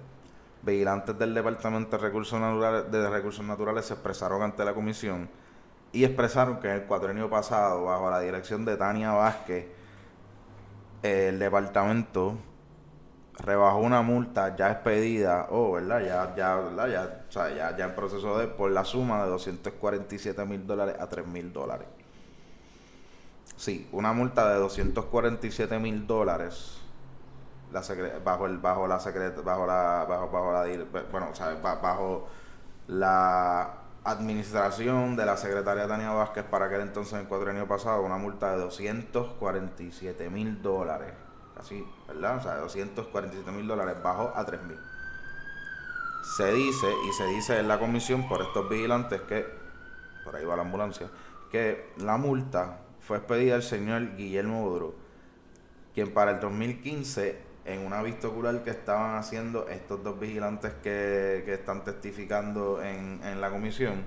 vigilantes 0.62 1.18
del 1.18 1.34
Departamento 1.34 1.96
de 1.96 2.02
Recursos 2.02 3.44
Naturales, 3.44 3.86
se 3.86 3.94
expresaron 3.94 4.42
ante 4.42 4.64
la 4.64 4.74
comisión 4.74 5.28
y 5.92 6.04
expresaron 6.04 6.60
que 6.60 6.68
en 6.68 6.74
el 6.74 6.82
cuatrenio 6.84 7.30
pasado, 7.30 7.84
bajo 7.84 8.10
la 8.10 8.20
dirección 8.20 8.64
de 8.64 8.76
Tania 8.76 9.12
Vázquez, 9.12 9.66
el 11.02 11.38
departamento 11.38 12.36
rebajó 13.38 13.78
una 13.78 14.02
multa 14.02 14.56
ya 14.56 14.72
expedida, 14.72 15.46
o 15.50 15.68
oh, 15.68 15.72
¿verdad? 15.72 16.00
Ya, 16.00 16.34
ya, 16.34 16.56
¿verdad? 16.56 16.88
Ya, 16.88 17.24
o 17.28 17.32
sea, 17.32 17.54
ya, 17.54 17.76
ya 17.76 17.84
en 17.84 17.94
proceso 17.94 18.38
de, 18.38 18.48
por 18.48 18.70
la 18.70 18.84
suma 18.84 19.22
de 19.24 19.30
247 19.30 20.44
mil 20.44 20.66
dólares 20.66 20.96
a 20.98 21.08
3 21.08 21.26
mil 21.26 21.52
dólares. 21.52 21.86
Sí, 23.56 23.88
una 23.92 24.12
multa 24.12 24.52
de 24.52 24.58
247 24.58 25.78
mil 25.78 26.06
dólares 26.06 26.78
la 27.72 27.82
bajo 28.24 28.46
el 28.46 28.58
bajo 28.58 28.86
la 28.86 28.98
secreta 28.98 29.40
bajo 29.42 29.66
la 29.66 30.06
bajo, 30.08 30.30
bajo 30.30 30.52
la 30.52 30.64
bueno 31.10 31.28
o 31.30 31.34
sea, 31.34 31.54
bajo 31.54 32.28
la 32.86 33.74
administración 34.04 35.16
de 35.16 35.26
la 35.26 35.36
secretaria 35.36 35.86
Tania 35.86 36.10
Vázquez 36.10 36.44
para 36.44 36.66
aquel 36.66 36.80
entonces 36.80 37.14
en 37.14 37.20
el 37.20 37.26
cuatrenio 37.26 37.66
pasado 37.68 38.02
una 38.02 38.16
multa 38.16 38.52
de 38.52 38.58
247 38.58 40.30
mil 40.30 40.62
dólares. 40.62 41.12
Casi 41.54 41.84
verdad 42.06 42.36
o 42.36 42.40
sea 42.40 42.54
de 42.54 42.60
247 42.60 43.50
mil 43.50 43.66
dólares 43.66 43.96
bajo 44.02 44.32
a 44.34 44.44
3 44.44 44.62
mil. 44.62 44.78
Se 46.36 46.52
dice 46.52 46.86
y 47.08 47.12
se 47.12 47.26
dice 47.26 47.58
en 47.58 47.68
la 47.68 47.78
comisión 47.78 48.28
por 48.28 48.40
estos 48.40 48.68
vigilantes 48.68 49.20
que 49.22 49.46
por 50.24 50.36
ahí 50.36 50.44
va 50.44 50.56
la 50.56 50.62
ambulancia 50.62 51.08
que 51.50 51.92
la 51.98 52.16
multa 52.16 52.80
fue 53.00 53.18
expedida 53.18 53.54
al 53.54 53.62
señor 53.62 54.16
Guillermo 54.16 54.68
Bodro 54.68 54.94
quien 55.94 56.12
para 56.12 56.32
el 56.32 56.40
2015 56.40 57.47
en 57.68 57.84
una 57.84 58.02
vista 58.02 58.28
ocular 58.28 58.64
que 58.64 58.70
estaban 58.70 59.16
haciendo 59.16 59.68
estos 59.68 60.02
dos 60.02 60.18
vigilantes 60.18 60.72
que, 60.82 61.44
están 61.52 61.84
testificando 61.84 62.82
en, 62.82 63.40
la 63.40 63.50
comisión, 63.50 64.04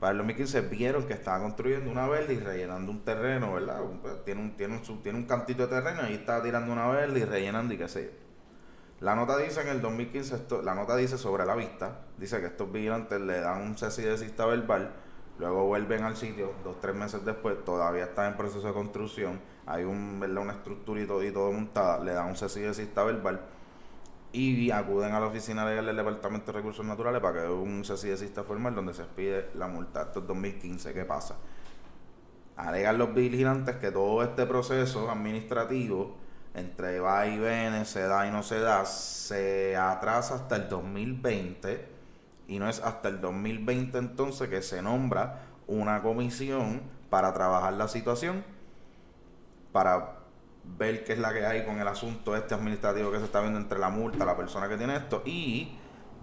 para 0.00 0.12
el 0.12 0.18
2015 0.18 0.62
vieron 0.62 1.06
que 1.06 1.14
estaba 1.14 1.40
construyendo 1.40 1.90
una 1.90 2.08
verde 2.08 2.34
y 2.34 2.40
rellenando 2.40 2.90
un 2.90 3.04
terreno, 3.04 3.54
¿verdad? 3.54 3.80
Pues, 4.02 4.24
tiene 4.24 4.40
un, 4.42 4.56
tiene 4.56 4.76
un, 4.76 5.02
tiene 5.02 5.18
un 5.18 5.24
cantito 5.26 5.66
de 5.66 5.80
terreno 5.80 6.10
y 6.10 6.14
estaba 6.14 6.42
tirando 6.42 6.72
una 6.72 6.88
verde 6.88 7.20
y 7.20 7.24
rellenando 7.24 7.72
y 7.72 7.78
qué 7.78 7.88
sé 7.88 8.04
yo. 8.04 8.10
La 9.00 9.14
nota 9.14 9.38
dice 9.38 9.60
en 9.60 9.68
el 9.68 9.80
2015, 9.80 10.34
esto, 10.34 10.62
la 10.62 10.74
nota 10.74 10.96
dice 10.96 11.18
sobre 11.18 11.46
la 11.46 11.54
vista, 11.54 12.00
dice 12.18 12.40
que 12.40 12.46
estos 12.46 12.72
vigilantes 12.72 13.20
le 13.20 13.40
dan 13.40 13.62
un 13.62 13.78
cese 13.78 14.08
de 14.08 14.18
cista 14.18 14.44
verbal, 14.44 14.90
luego 15.38 15.66
vuelven 15.66 16.02
al 16.02 16.16
sitio, 16.16 16.52
dos, 16.64 16.80
tres 16.80 16.96
meses 16.96 17.24
después, 17.24 17.62
todavía 17.64 18.04
está 18.04 18.26
en 18.26 18.36
proceso 18.36 18.66
de 18.66 18.72
construcción, 18.72 19.38
hay 19.66 19.84
un, 19.84 20.20
¿verdad? 20.20 20.42
una 20.42 20.52
estructura 20.52 21.00
y 21.00 21.06
todo, 21.06 21.22
y 21.24 21.32
montada, 21.32 22.02
le 22.02 22.12
dan 22.12 22.28
un 22.28 22.36
cese 22.36 22.60
de 22.60 22.72
cista 22.72 23.02
verbal 23.04 23.40
y 24.32 24.70
acuden 24.70 25.12
a 25.12 25.20
la 25.20 25.26
oficina 25.26 25.64
legal 25.64 25.86
del 25.86 25.96
Departamento 25.96 26.52
de 26.52 26.58
Recursos 26.58 26.84
Naturales 26.84 27.20
para 27.20 27.42
que 27.42 27.48
un 27.48 27.84
cese 27.84 28.08
de 28.08 28.16
cista 28.16 28.44
formal 28.44 28.74
donde 28.74 28.92
se 28.92 29.04
pide 29.04 29.48
la 29.54 29.66
multa. 29.66 30.02
Esto 30.02 30.20
es 30.20 30.26
2015, 30.26 30.92
¿qué 30.92 31.04
pasa? 31.04 31.36
Alegan 32.56 32.98
los 32.98 33.14
vigilantes 33.14 33.76
que 33.76 33.90
todo 33.90 34.22
este 34.22 34.46
proceso 34.46 35.10
administrativo 35.10 36.16
entre 36.54 37.00
va 37.00 37.26
y 37.26 37.38
viene, 37.38 37.84
se 37.84 38.02
da 38.02 38.26
y 38.26 38.30
no 38.30 38.42
se 38.42 38.60
da, 38.60 38.84
se 38.86 39.76
atrasa 39.76 40.36
hasta 40.36 40.56
el 40.56 40.68
2020 40.68 41.88
y 42.48 42.58
no 42.58 42.68
es 42.68 42.80
hasta 42.80 43.08
el 43.08 43.20
2020 43.20 43.98
entonces 43.98 44.48
que 44.48 44.62
se 44.62 44.80
nombra 44.80 45.42
una 45.66 46.02
comisión 46.02 46.80
para 47.10 47.32
trabajar 47.34 47.74
la 47.74 47.88
situación 47.88 48.44
para 49.76 50.20
ver 50.78 51.04
qué 51.04 51.12
es 51.12 51.18
la 51.18 51.34
que 51.34 51.44
hay 51.44 51.66
con 51.66 51.78
el 51.78 51.86
asunto 51.86 52.34
este 52.34 52.54
administrativo 52.54 53.10
que 53.10 53.18
se 53.18 53.26
está 53.26 53.42
viendo 53.42 53.58
entre 53.58 53.78
la 53.78 53.90
multa, 53.90 54.24
la 54.24 54.34
persona 54.34 54.70
que 54.70 54.78
tiene 54.78 54.96
esto, 54.96 55.20
y 55.26 55.76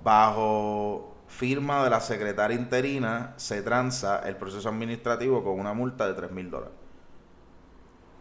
bajo 0.03 1.17
firma 1.27 1.83
de 1.83 1.91
la 1.91 1.99
secretaria 1.99 2.57
interina 2.57 3.35
se 3.37 3.61
tranza 3.61 4.27
el 4.27 4.37
proceso 4.37 4.69
administrativo 4.69 5.43
con 5.43 5.59
una 5.59 5.75
multa 5.75 6.07
de 6.07 6.15
3 6.15 6.31
mil 6.31 6.49
dólares. 6.49 6.73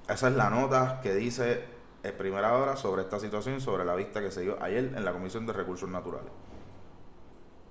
Esa 0.07 0.29
es 0.29 0.35
la 0.35 0.51
nota 0.51 1.01
que 1.03 1.15
dice 1.15 1.65
en 2.03 2.15
primera 2.19 2.55
hora 2.59 2.77
sobre 2.77 3.01
esta 3.01 3.19
situación, 3.19 3.59
sobre 3.63 3.87
la 3.87 3.95
vista 3.95 4.21
que 4.21 4.31
se 4.31 4.43
dio 4.43 4.63
ayer 4.63 4.93
en 4.95 5.03
la 5.03 5.15
Comisión 5.15 5.47
de 5.47 5.55
Recursos 5.55 5.89
Naturales 5.89 6.31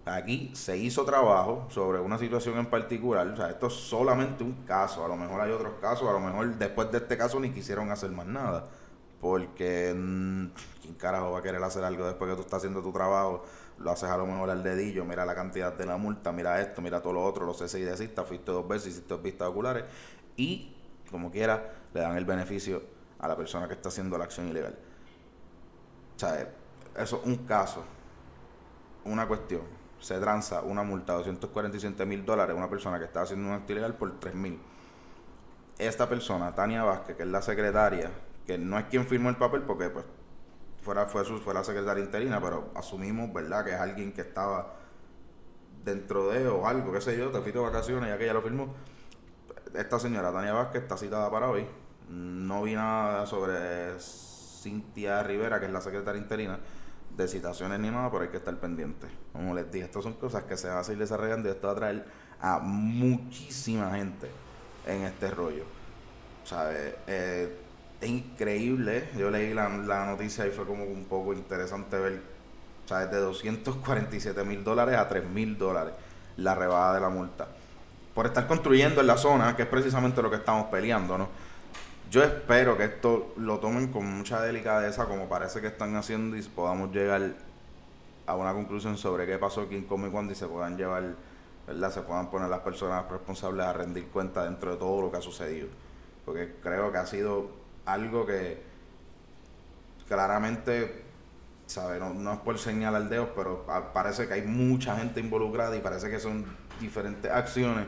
aquí 0.06 0.52
se 0.56 0.78
hizo 0.78 1.06
trabajo 1.06 1.68
sobre 1.70 2.00
una 2.00 2.18
situación 2.18 2.58
en 2.58 2.66
particular. 2.66 3.28
O 3.28 3.36
sea, 3.36 3.50
esto 3.50 3.68
es 3.68 3.74
solamente 3.74 4.44
un 4.44 4.64
caso. 4.66 5.06
A 5.06 5.08
lo 5.08 5.16
mejor 5.16 5.42
hay 5.42 5.52
otros 5.52 5.74
casos. 5.80 6.10
A 6.10 6.14
lo 6.14 6.20
mejor 6.20 6.56
después 6.56 6.92
de 6.92 7.00
este 7.00 7.18
caso 7.18 7.40
ni 7.40 7.52
quisieron 7.52 7.92
hacer 7.92 8.12
más 8.12 8.26
nada. 8.26 8.68
Porque, 9.20 9.94
mm, 9.96 10.48
¿quién 10.82 10.94
carajo 10.96 11.32
va 11.32 11.40
a 11.40 11.42
querer 11.44 11.64
hacer 11.64 11.84
algo 11.84 12.08
después 12.08 12.30
que 12.30 12.36
tú 12.36 12.42
estás 12.42 12.58
haciendo 12.58 12.82
tu 12.82 12.92
trabajo? 12.92 13.46
Lo 13.78 13.92
haces 13.92 14.10
a 14.10 14.18
lo 14.18 14.26
mejor 14.26 14.50
al 14.50 14.64
dedillo. 14.64 15.06
Mira 15.06 15.26
la 15.26 15.36
cantidad 15.36 15.74
de 15.74 15.86
la 15.86 15.98
multa. 15.98 16.32
Mira 16.32 16.60
esto. 16.62 16.82
Mira 16.82 17.02
todo 17.02 17.14
lo 17.14 17.24
otro. 17.24 17.46
Lo 17.46 17.54
sé 17.54 17.68
si 17.68 17.82
decista. 17.82 18.24
Fuiste 18.24 18.52
dos 18.52 18.68
veces. 18.68 18.90
Hiciste 18.90 19.10
dos 19.10 19.22
vistas 19.22 19.50
oculares. 19.50 19.84
Y, 20.36 20.76
como 21.12 21.30
quiera, 21.32 21.74
le 21.94 22.02
dan 22.02 22.18
el 22.18 22.26
beneficio 22.26 22.82
a 23.20 23.28
la 23.28 23.38
persona 23.38 23.68
que 23.68 23.76
está 23.76 23.90
haciendo 23.90 24.18
la 24.18 24.24
acción 24.24 24.48
ilegal. 24.48 24.76
O 26.16 26.20
sea, 26.20 26.50
eso 26.98 27.22
es 27.22 27.28
un 27.28 27.38
caso. 27.46 27.84
Una 29.04 29.28
cuestión 29.28 29.81
se 30.02 30.20
tranza 30.20 30.62
una 30.64 30.84
multa 30.84 31.14
de 31.14 31.20
247 31.20 32.06
mil 32.06 32.26
dólares 32.26 32.56
a 32.56 32.58
una 32.58 32.70
persona 32.70 32.98
que 32.98 33.06
está 33.06 33.22
haciendo 33.22 33.48
un 33.48 33.54
acto 33.54 33.72
ilegal 33.72 33.94
por 33.94 34.20
3 34.20 34.34
mil. 34.36 34.60
Esta 35.78 36.10
persona, 36.10 36.54
Tania 36.54 36.84
Vázquez, 36.84 37.16
que 37.16 37.24
es 37.24 37.30
la 37.30 37.42
secretaria, 37.42 38.12
que 38.46 38.58
no 38.58 38.78
es 38.80 38.86
quien 38.86 39.06
firmó 39.06 39.30
el 39.30 39.38
papel 39.38 39.62
porque 39.62 39.90
pues 39.90 40.06
fuera, 40.82 41.06
fue, 41.06 41.24
su, 41.24 41.38
fue 41.40 41.54
la 41.54 41.64
secretaria 41.64 42.04
interina, 42.04 42.42
pero 42.42 42.72
asumimos, 42.76 43.32
¿verdad?, 43.32 43.64
que 43.64 43.72
es 43.72 43.80
alguien 43.80 44.12
que 44.12 44.22
estaba 44.22 44.74
dentro 45.86 46.30
de 46.30 46.48
o 46.48 46.68
algo, 46.68 46.92
qué 46.92 47.02
sé 47.02 47.18
yo, 47.18 47.30
te 47.30 47.40
fuiste 47.40 47.60
de 47.60 47.66
vacaciones 47.66 48.10
ya 48.10 48.18
que 48.18 48.24
ella 48.24 48.34
lo 48.34 48.42
firmó. 48.42 48.74
Esta 49.76 50.00
señora, 50.00 50.32
Tania 50.32 50.54
Vázquez, 50.54 50.82
está 50.82 50.98
citada 50.98 51.30
para 51.30 51.50
hoy. 51.50 51.66
No 52.10 52.64
vi 52.64 52.74
nada 52.74 53.26
sobre 53.26 54.00
Cintia 54.00 55.24
Rivera, 55.24 55.60
que 55.60 55.68
es 55.68 55.72
la 55.72 55.82
secretaria 55.82 56.20
interina, 56.20 56.60
de 57.16 57.28
citaciones 57.28 57.80
ni 57.80 57.90
nada, 57.90 58.10
pero 58.10 58.24
hay 58.24 58.30
que 58.30 58.38
estar 58.38 58.56
pendiente. 58.58 59.08
Como 59.34 59.54
les 59.54 59.72
dije, 59.72 59.86
estas 59.86 60.04
son 60.04 60.14
cosas 60.14 60.44
que 60.44 60.58
se 60.58 60.68
van 60.68 60.78
a 60.78 60.84
seguir 60.84 61.00
desarrollando 61.00 61.50
y 61.50 61.52
esto 61.52 61.68
va 61.68 61.74
a 61.74 61.76
traer 61.76 62.06
a 62.40 62.60
muchísima 62.60 63.92
gente 63.92 64.30
en 64.86 65.04
este 65.04 65.30
rollo. 65.32 65.64
¿Sabes? 66.44 66.96
Eh, 67.08 67.56
es 68.00 68.10
increíble. 68.10 69.10
Yo 69.18 69.30
leí 69.30 69.54
la, 69.54 69.70
la, 69.70 70.06
noticia 70.06 70.48
y 70.48 70.52
fue 70.52 70.66
como 70.66 70.84
un 70.84 71.06
poco 71.06 71.34
interesante 71.34 71.98
ver, 72.00 72.22
¿sabes? 72.86 73.12
De 73.12 73.18
247 73.18 74.44
mil 74.44 74.64
dólares 74.64 74.98
a 74.98 75.08
3 75.08 75.30
mil 75.30 75.58
dólares 75.58 75.94
la 76.38 76.56
rebada 76.56 76.96
de 76.96 77.02
la 77.02 77.10
multa. 77.10 77.48
Por 78.16 78.26
estar 78.26 78.48
construyendo 78.48 79.02
en 79.02 79.08
la 79.08 79.18
zona, 79.18 79.56
que 79.56 79.64
es 79.64 79.68
precisamente 79.68 80.22
lo 80.22 80.30
que 80.30 80.38
estamos 80.38 80.68
peleando, 80.68 81.18
¿no? 81.18 81.30
Yo 82.12 82.22
espero 82.26 82.78
que 82.78 82.84
esto 82.84 83.34
lo 83.38 83.60
tomen 83.60 83.88
con 83.88 84.06
mucha 84.06 84.42
delicadeza, 84.42 85.06
como 85.06 85.30
parece 85.30 85.62
que 85.62 85.68
están 85.68 85.96
haciendo, 85.96 86.36
y 86.36 86.42
podamos 86.42 86.92
llegar 86.92 87.22
a 88.28 88.36
una 88.36 88.52
conclusión 88.52 88.98
sobre 88.98 89.26
qué 89.26 89.38
pasó, 89.38 89.70
quién, 89.70 89.86
cómo 89.86 90.08
y 90.08 90.10
cuándo, 90.10 90.34
y 90.34 90.36
se 90.36 90.46
puedan 90.46 90.76
llevar, 90.76 91.16
¿verdad? 91.66 91.90
Se 91.90 92.02
puedan 92.02 92.30
poner 92.30 92.50
las 92.50 92.60
personas 92.60 93.10
responsables 93.10 93.66
a 93.66 93.72
rendir 93.72 94.08
cuenta 94.08 94.44
dentro 94.44 94.72
de 94.72 94.78
todo 94.78 95.04
lo 95.04 95.10
que 95.10 95.20
ha 95.20 95.22
sucedido. 95.22 95.70
Porque 96.26 96.54
creo 96.62 96.92
que 96.92 96.98
ha 96.98 97.06
sido 97.06 97.50
algo 97.86 98.26
que 98.26 98.62
claramente, 100.10 101.06
¿sabe? 101.66 101.98
No, 101.98 102.14
no 102.14 102.34
es 102.34 102.40
por 102.40 102.60
señalar 102.60 103.08
dedos, 103.08 103.30
pero 103.34 103.66
parece 103.94 104.28
que 104.28 104.34
hay 104.34 104.42
mucha 104.42 104.98
gente 104.98 105.22
involucrada 105.22 105.78
y 105.78 105.80
parece 105.80 106.10
que 106.10 106.20
son 106.20 106.46
diferentes 106.78 107.32
acciones, 107.32 107.86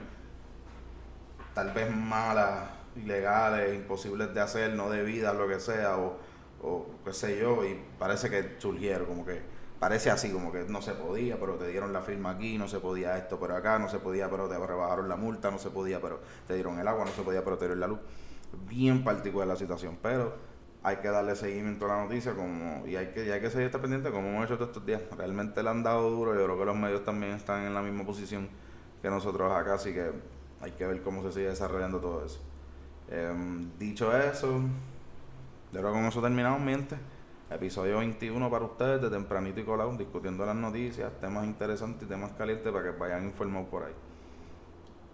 tal 1.54 1.74
vez 1.74 1.94
malas 1.94 2.83
ilegales, 2.96 3.76
imposibles 3.76 4.34
de 4.34 4.42
hacer, 4.42 4.74
no 4.74 4.90
debidas, 4.90 5.36
lo 5.36 5.48
que 5.48 5.60
sea, 5.60 5.98
o, 5.98 6.18
o 6.62 6.86
qué 7.06 7.14
sé 7.14 7.40
yo, 7.40 7.64
y 7.66 7.80
parece 8.00 8.30
que 8.30 8.56
surgieron, 8.60 9.06
como 9.08 9.26
que 9.26 9.42
parece 9.84 10.10
así, 10.10 10.32
como 10.32 10.50
que 10.52 10.64
no 10.64 10.82
se 10.82 10.94
podía, 10.94 11.38
pero 11.38 11.56
te 11.56 11.68
dieron 11.68 11.92
la 11.92 12.02
firma 12.02 12.32
aquí, 12.32 12.58
no 12.58 12.70
se 12.70 12.80
podía 12.80 13.18
esto, 13.18 13.38
pero 13.38 13.56
acá, 13.56 13.80
no 13.80 13.90
se 13.90 14.00
podía, 14.00 14.30
pero 14.30 14.48
te 14.48 14.58
rebajaron 14.58 15.10
la 15.10 15.18
multa, 15.18 15.52
no 15.52 15.60
se 15.60 15.72
podía, 15.72 16.00
pero 16.00 16.22
te 16.48 16.54
dieron 16.54 16.80
el 16.80 16.88
agua, 16.88 17.04
no 17.04 17.12
se 17.12 17.22
podía, 17.22 17.44
pero 17.44 17.58
te 17.58 17.66
dieron 17.66 17.82
la 17.82 17.88
luz. 17.88 18.00
Bien 18.70 19.04
particular 19.04 19.46
la 19.46 19.58
situación, 19.58 19.98
pero 20.02 20.36
hay 20.84 20.98
que 20.98 21.10
darle 21.10 21.36
seguimiento 21.36 21.86
a 21.86 21.90
la 21.90 22.04
noticia 22.04 22.34
como 22.34 22.86
y 22.88 22.96
hay 22.96 23.08
que, 23.08 23.26
y 23.26 23.32
hay 23.32 23.42
que 23.42 23.50
seguir 23.50 23.72
pendiente 23.72 24.12
como 24.12 24.30
hemos 24.30 24.46
hecho 24.46 24.56
todos 24.56 24.70
estos 24.70 24.86
días. 24.86 25.02
Realmente 25.18 25.62
le 25.62 25.70
han 25.70 25.84
dado 25.84 26.10
duro, 26.10 26.34
yo 26.34 26.46
creo 26.46 26.58
que 26.58 26.66
los 26.66 26.76
medios 26.78 27.04
también 27.04 27.34
están 27.34 27.66
en 27.66 27.74
la 27.74 27.82
misma 27.82 28.06
posición 28.06 28.48
que 29.02 29.10
nosotros 29.10 29.52
acá, 29.52 29.74
así 29.74 29.94
que 29.94 30.12
hay 30.62 30.72
que 30.72 30.86
ver 30.86 31.02
cómo 31.02 31.24
se 31.24 31.34
sigue 31.34 31.50
desarrollando 31.50 32.00
todo 32.00 32.26
eso. 32.26 32.40
Em, 33.14 33.70
dicho 33.78 34.12
eso, 34.18 34.60
yo 35.72 35.80
creo 35.80 35.92
con 35.92 36.06
eso 36.06 36.20
terminamos, 36.20 36.60
miente. 36.62 36.96
Episodio 37.52 38.00
21 38.00 38.50
para 38.50 38.66
ustedes, 38.66 39.04
de 39.04 39.10
tempranito 39.12 39.60
y 39.60 39.64
colado, 39.64 39.96
discutiendo 39.96 40.44
las 40.48 40.56
noticias, 40.56 41.12
temas 41.22 41.46
interesantes 41.46 42.02
y 42.02 42.10
temas 42.10 42.32
calientes 42.32 42.74
para 42.74 42.92
que 42.92 42.98
vayan 42.98 43.26
informados 43.26 43.70
por 43.70 43.84
ahí. 43.84 43.94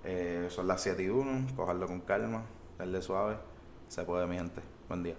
Eh, 0.05 0.47
son 0.49 0.67
las 0.67 0.81
7 0.81 1.03
y 1.03 1.09
1, 1.09 1.55
cogerlo 1.57 1.87
con 1.87 1.99
calma, 1.99 2.43
darle 2.77 3.01
suave. 3.01 3.35
Se 3.89 4.03
puede, 4.03 4.25
mi. 4.27 4.37
Buen 4.87 5.03
día. 5.03 5.15